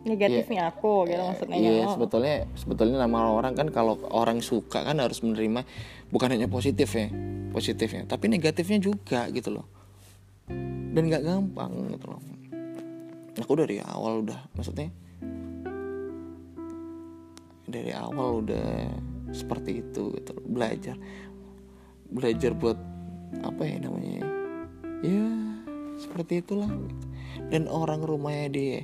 negatifnya 0.08 0.66
ya, 0.66 0.72
aku 0.72 1.04
gitu 1.06 1.22
maksudnya 1.22 1.56
iya 1.60 1.84
oh. 1.84 1.92
sebetulnya 1.92 2.48
sebetulnya 2.56 2.96
nama 3.04 3.28
orang 3.30 3.52
kan 3.52 3.68
kalau 3.68 4.00
orang 4.08 4.40
suka 4.40 4.82
kan 4.82 4.96
harus 4.98 5.20
menerima 5.20 5.62
bukan 6.08 6.28
hanya 6.32 6.48
positif 6.48 6.96
ya 6.96 7.12
positifnya 7.52 8.04
tapi 8.08 8.28
negatifnya 8.28 8.78
juga 8.80 9.28
gitu 9.32 9.60
loh. 9.60 9.66
Dan 10.88 11.12
nggak 11.12 11.24
gampang 11.24 11.72
gitu 11.92 12.06
loh. 12.08 12.22
Aku 13.38 13.52
dari 13.54 13.78
awal 13.78 14.24
udah 14.26 14.40
maksudnya 14.56 14.90
dari 17.68 17.92
awal 17.92 18.42
udah 18.42 18.88
seperti 19.30 19.84
itu 19.84 20.16
gitu 20.16 20.32
belajar 20.48 20.96
belajar 22.08 22.56
buat 22.56 22.80
apa 23.44 23.62
ya 23.68 23.76
namanya 23.76 24.24
ya 25.04 25.28
seperti 26.00 26.40
itulah 26.40 26.72
dan 27.52 27.68
orang 27.68 28.00
rumahnya 28.00 28.48
dia 28.48 28.80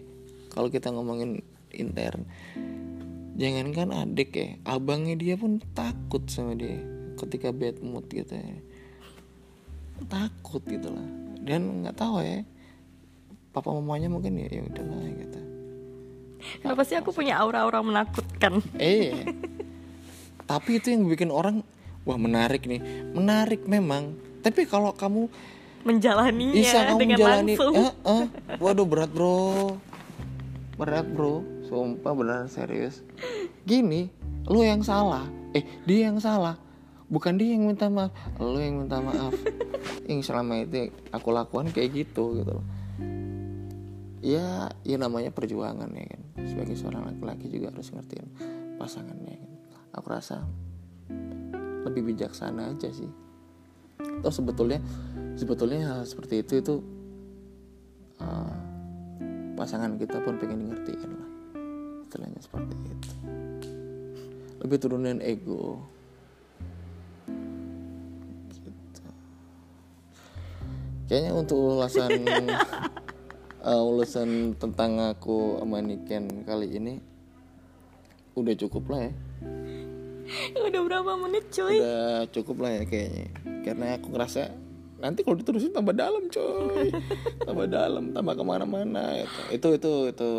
kalau 0.55 0.71
kita 0.71 0.95
ngomongin 0.95 1.43
intern 1.75 2.23
jangankan 3.35 3.91
adik 3.91 4.31
ya 4.39 4.49
abangnya 4.63 5.19
dia 5.19 5.35
pun 5.35 5.59
takut 5.75 6.23
sama 6.31 6.55
dia 6.55 6.79
ketika 7.19 7.51
bad 7.51 7.83
mood 7.83 8.07
gitu 8.11 8.35
ya. 8.35 8.59
Takut 10.11 10.63
gitu 10.67 10.91
lah. 10.91 11.09
Dan 11.43 11.83
nggak 11.83 11.99
tahu 11.99 12.23
ya 12.23 12.43
papa 13.55 13.71
mamanya 13.71 14.11
mungkin 14.11 14.35
ya 14.35 14.51
ya 14.51 14.63
udahlah 14.67 15.07
gitu. 15.15 15.41
Kenapa 16.61 16.83
sih 16.83 16.99
aku 16.99 17.15
punya 17.15 17.39
aura-aura 17.39 17.81
menakutkan? 17.81 18.61
Eh, 18.77 19.25
tapi 20.45 20.83
itu 20.83 20.93
yang 20.93 21.09
bikin 21.09 21.31
orang 21.31 21.63
wah 22.05 22.19
menarik 22.19 22.67
nih, 22.67 22.83
menarik 23.15 23.65
memang. 23.65 24.19
Tapi 24.45 24.69
kalau 24.69 24.93
kamu 24.93 25.31
menjalani 25.87 26.53
bisa 26.53 26.85
kamu 26.85 26.99
dengan 27.01 27.19
menjalani, 27.23 27.55
langsung. 27.57 27.75
Eh, 27.79 27.93
eh, 27.95 28.27
waduh 28.61 28.85
berat 28.85 29.09
bro, 29.15 29.79
berat 30.75 31.07
bro, 31.07 31.43
sumpah 31.67 32.13
benar 32.15 32.41
serius. 32.51 33.07
Gini, 33.63 34.11
lu 34.51 34.61
yang 34.67 34.83
salah, 34.83 35.27
eh 35.55 35.63
dia 35.87 36.11
yang 36.11 36.19
salah, 36.19 36.59
bukan 37.07 37.39
dia 37.39 37.55
yang 37.55 37.71
minta 37.71 37.87
maaf, 37.87 38.11
lu 38.43 38.59
yang 38.59 38.83
minta 38.83 38.99
maaf. 38.99 39.33
yang 40.11 40.21
selama 40.21 40.65
itu 40.65 40.93
aku 41.15 41.29
lakukan 41.33 41.73
kayak 41.73 42.05
gitu 42.05 42.37
gitu 42.41 42.53
loh. 42.61 42.67
Ya 44.25 44.73
ya 44.83 44.97
namanya 44.97 45.29
perjuangan 45.31 45.89
ya 45.93 46.05
kan. 46.17 46.23
Sebagai 46.49 46.77
seorang 46.81 47.05
laki-laki 47.05 47.53
juga 47.53 47.73
harus 47.73 47.93
ngertiin 47.93 48.27
pasangannya 48.81 49.37
kan. 49.37 49.51
Aku 50.01 50.07
rasa 50.09 50.45
lebih 51.85 52.13
bijaksana 52.13 52.73
aja 52.73 52.89
sih. 52.89 53.09
Atau 54.01 54.33
sebetulnya 54.33 54.81
sebetulnya 55.37 55.93
hal 55.93 56.01
seperti 56.09 56.41
itu 56.41 56.53
itu 56.65 56.75
uh, 58.25 58.64
pasangan 59.55 59.95
kita 59.97 60.19
pun 60.23 60.37
pengen 60.39 60.71
ngertiin 60.71 61.11
lah 61.15 61.31
istilahnya 62.15 62.39
seperti 62.39 62.75
itu. 62.79 63.11
Lebih 64.63 64.79
turunin 64.79 65.19
ego. 65.19 65.83
Gitu. 68.55 69.03
Kayaknya 71.11 71.33
untuk 71.35 71.59
ulasan 71.59 72.23
uh, 73.67 73.83
ulasan 73.91 74.55
tentang 74.63 75.03
aku 75.03 75.59
sama 75.59 75.83
Niken 75.83 76.47
kali 76.47 76.79
ini 76.79 76.95
udah 78.39 78.55
cukup 78.55 78.95
lah 78.95 79.11
ya. 79.11 79.13
Udah 80.55 80.81
berapa 80.87 81.19
menit 81.19 81.51
cuy? 81.51 81.83
Udah 81.83 82.31
cukup 82.31 82.63
lah 82.63 82.79
ya 82.79 82.83
kayaknya. 82.87 83.27
Karena 83.67 83.99
aku 83.99 84.07
ngerasa 84.15 84.55
nanti 85.05 85.21
kalau 85.21 85.37
diterusin 85.37 85.77
tambah 85.77 85.93
dalam 85.93 86.33
coy. 86.33 86.89
Tambah 87.47 87.67
dalam 87.69 88.17
tambah 88.17 88.41
ke 88.41 88.45
mana-mana 88.45 89.21
itu 89.53 89.77
itu 89.77 89.93
itu 90.09 90.31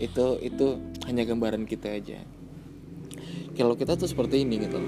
itu 0.00 0.26
itu 0.40 0.66
hanya 1.04 1.28
gambaran 1.28 1.68
kita 1.68 2.00
aja. 2.00 2.24
Kalau 3.52 3.76
kita 3.76 4.00
tuh 4.00 4.08
seperti 4.08 4.40
ini 4.48 4.64
gitu. 4.64 4.80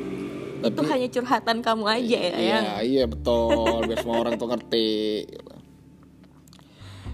Tapi, 0.63 0.73
itu 0.73 0.83
hanya 0.89 1.09
curhatan 1.13 1.57
kamu 1.61 1.85
aja 1.91 2.19
ya 2.23 2.33
iya, 2.39 2.61
iya 2.81 3.05
betul. 3.05 3.85
Biar 3.85 4.01
semua 4.01 4.25
orang 4.25 4.41
tuh 4.41 4.49
ngerti 4.49 5.29
gitu. 5.29 5.55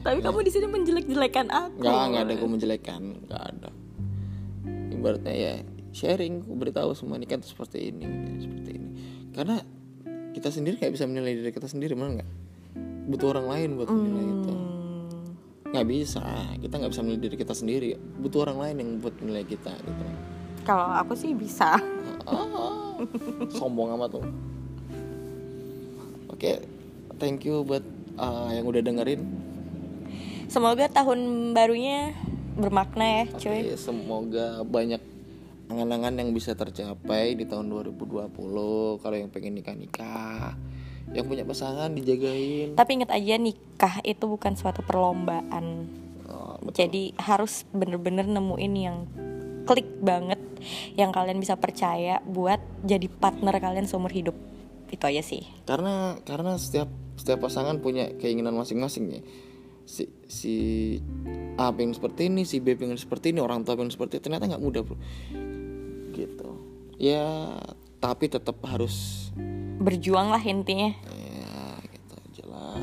Tapi 0.06 0.18
kamu 0.22 0.38
di 0.46 0.50
sini 0.54 0.66
menjelek-jelekan 0.70 1.46
aku 1.50 1.82
nggak 1.82 2.02
nggak 2.14 2.22
ada 2.22 2.32
aku 2.38 2.46
menjelekan 2.46 3.02
nggak 3.26 3.42
ada. 3.42 3.70
Ibaratnya 4.94 5.34
ya 5.34 5.54
sharing 5.90 6.46
aku 6.46 6.54
beritahu 6.54 6.94
semua 6.94 7.18
ini 7.18 7.26
kan 7.26 7.42
seperti 7.42 7.90
ini 7.90 8.06
seperti 8.38 8.70
ini. 8.78 8.88
Karena 9.34 9.58
kita 10.38 10.54
sendiri 10.54 10.78
nggak 10.78 10.94
bisa 10.94 11.04
menilai 11.10 11.32
diri 11.34 11.50
kita 11.50 11.66
sendiri 11.66 11.98
mana 11.98 12.22
nggak? 12.22 12.30
Butuh 13.10 13.28
orang 13.34 13.46
lain 13.50 13.68
buat 13.74 13.90
menilai 13.90 14.24
hmm. 14.24 14.36
itu 14.38 14.52
nggak 15.68 15.86
bisa. 15.90 16.22
Kita 16.62 16.74
nggak 16.78 16.92
bisa 16.94 17.02
menilai 17.02 17.22
diri 17.26 17.36
kita 17.36 17.54
sendiri. 17.58 17.88
Butuh 17.98 18.46
orang 18.46 18.58
lain 18.62 18.76
yang 18.78 18.90
buat 19.02 19.14
menilai 19.18 19.44
kita 19.44 19.74
gitu. 19.74 20.02
Kalau 20.62 20.86
aku 20.94 21.18
sih 21.18 21.34
bisa. 21.34 21.74
Ah, 22.28 23.00
sombong 23.56 23.94
amat 23.96 24.20
tuh 24.20 24.26
oke 26.38 26.46
okay, 26.46 26.62
thank 27.18 27.42
you 27.42 27.66
buat 27.66 27.82
uh, 28.14 28.54
yang 28.54 28.62
udah 28.62 28.78
dengerin. 28.78 29.26
Semoga 30.46 30.86
tahun 30.86 31.50
barunya 31.50 32.14
bermakna 32.54 33.04
ya 33.04 33.24
cuy. 33.34 33.74
Okay, 33.74 33.74
semoga 33.74 34.62
banyak 34.62 35.02
angan-angan 35.68 36.16
yang 36.16 36.30
bisa 36.32 36.56
tercapai 36.56 37.36
di 37.36 37.44
tahun 37.44 37.68
2020 37.68 38.32
kalau 39.00 39.16
yang 39.16 39.28
pengen 39.28 39.60
nikah 39.60 39.76
nikah 39.76 40.56
yang 41.12 41.24
punya 41.24 41.44
pasangan 41.44 41.92
dijagain. 41.92 42.76
Tapi 42.76 42.90
ingat 43.00 43.12
aja 43.12 43.36
nikah 43.40 44.00
itu 44.04 44.24
bukan 44.28 44.56
suatu 44.56 44.84
perlombaan. 44.84 45.88
Oh, 46.28 46.60
jadi 46.76 47.16
harus 47.16 47.64
bener-bener 47.72 48.28
nemuin 48.28 48.74
yang 48.76 48.96
klik 49.64 49.88
banget 50.00 50.40
yang 50.96 51.12
kalian 51.12 51.40
bisa 51.40 51.56
percaya 51.56 52.20
buat 52.24 52.60
jadi 52.84 53.08
partner 53.08 53.56
kalian 53.56 53.88
seumur 53.88 54.12
hidup. 54.12 54.36
Itu 54.88 55.04
aja 55.04 55.20
sih. 55.24 55.44
Karena 55.64 56.20
karena 56.24 56.56
setiap 56.60 56.88
setiap 57.16 57.48
pasangan 57.48 57.80
punya 57.80 58.12
keinginan 58.20 58.56
masing-masing 58.56 59.04
ya 59.08 59.22
si 59.88 60.04
si 60.28 60.54
A 61.56 61.72
pengen 61.72 61.96
seperti 61.96 62.28
ini 62.28 62.44
si 62.44 62.60
B 62.60 62.76
pengen 62.76 63.00
seperti 63.00 63.32
ini 63.32 63.40
orang 63.40 63.64
tua 63.64 63.72
pengen 63.72 63.88
seperti 63.88 64.20
itu 64.20 64.28
ternyata 64.28 64.44
nggak 64.44 64.60
mudah 64.60 64.84
bro 64.84 65.00
gitu. 66.18 66.58
Ya 66.98 67.54
tapi 68.02 68.26
tetap 68.26 68.58
harus 68.66 69.28
berjuang 69.78 70.34
lah 70.34 70.42
intinya. 70.42 70.90
Ya 71.06 71.78
gitu 71.86 72.14
aja 72.18 72.44
lah. 72.50 72.82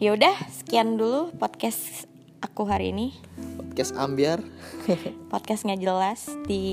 Ya 0.00 0.16
udah 0.16 0.34
sekian 0.48 0.96
dulu 0.96 1.36
podcast 1.36 2.08
aku 2.40 2.64
hari 2.64 2.96
ini. 2.96 3.12
Podcast 3.60 3.92
ambiar. 3.92 4.40
Podcast 5.28 5.68
nggak 5.68 5.82
jelas 5.84 6.32
di 6.48 6.64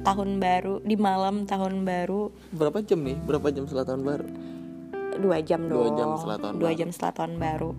tahun 0.00 0.40
baru 0.40 0.80
di 0.80 0.96
malam 0.96 1.44
tahun 1.44 1.84
baru. 1.84 2.32
Berapa 2.56 2.80
jam 2.80 3.04
nih? 3.04 3.20
Berapa 3.20 3.52
jam 3.52 3.68
setelah 3.68 3.86
tahun 3.92 4.02
baru? 4.02 4.26
Dua 5.14 5.38
jam 5.44 5.60
Dua 5.68 5.92
dong 5.92 5.94
jam 5.94 6.08
setelah 6.18 6.38
tahun 6.40 6.54
dua 6.58 6.70
baru. 6.72 6.80
jam 6.80 6.88
setelah 6.90 7.14
tahun 7.14 7.32
baru. 7.36 7.70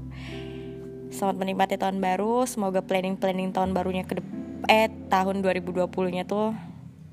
Selamat 1.09 1.35
menikmati 1.41 1.75
tahun 1.79 1.97
baru 2.03 2.43
semoga 2.45 2.79
planning 2.83 3.15
planning 3.17 3.49
tahun 3.55 3.71
barunya 3.73 4.03
ke 4.03 4.19
eh 4.65 4.89
tahun 5.07 5.45
2020 5.45 5.87
nya 6.15 6.25
tuh 6.25 6.51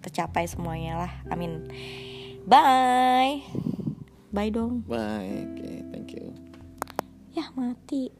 tercapai 0.02 0.50
semuanya 0.50 1.06
lah. 1.06 1.12
Amin. 1.30 1.70
Bye. 2.44 3.46
Bye 4.34 4.50
dong. 4.50 4.82
Bye. 4.84 5.46
Oke 5.54 5.70
thank 5.94 6.10
you. 6.18 6.34
Ya 7.32 7.48
mati 7.54 8.12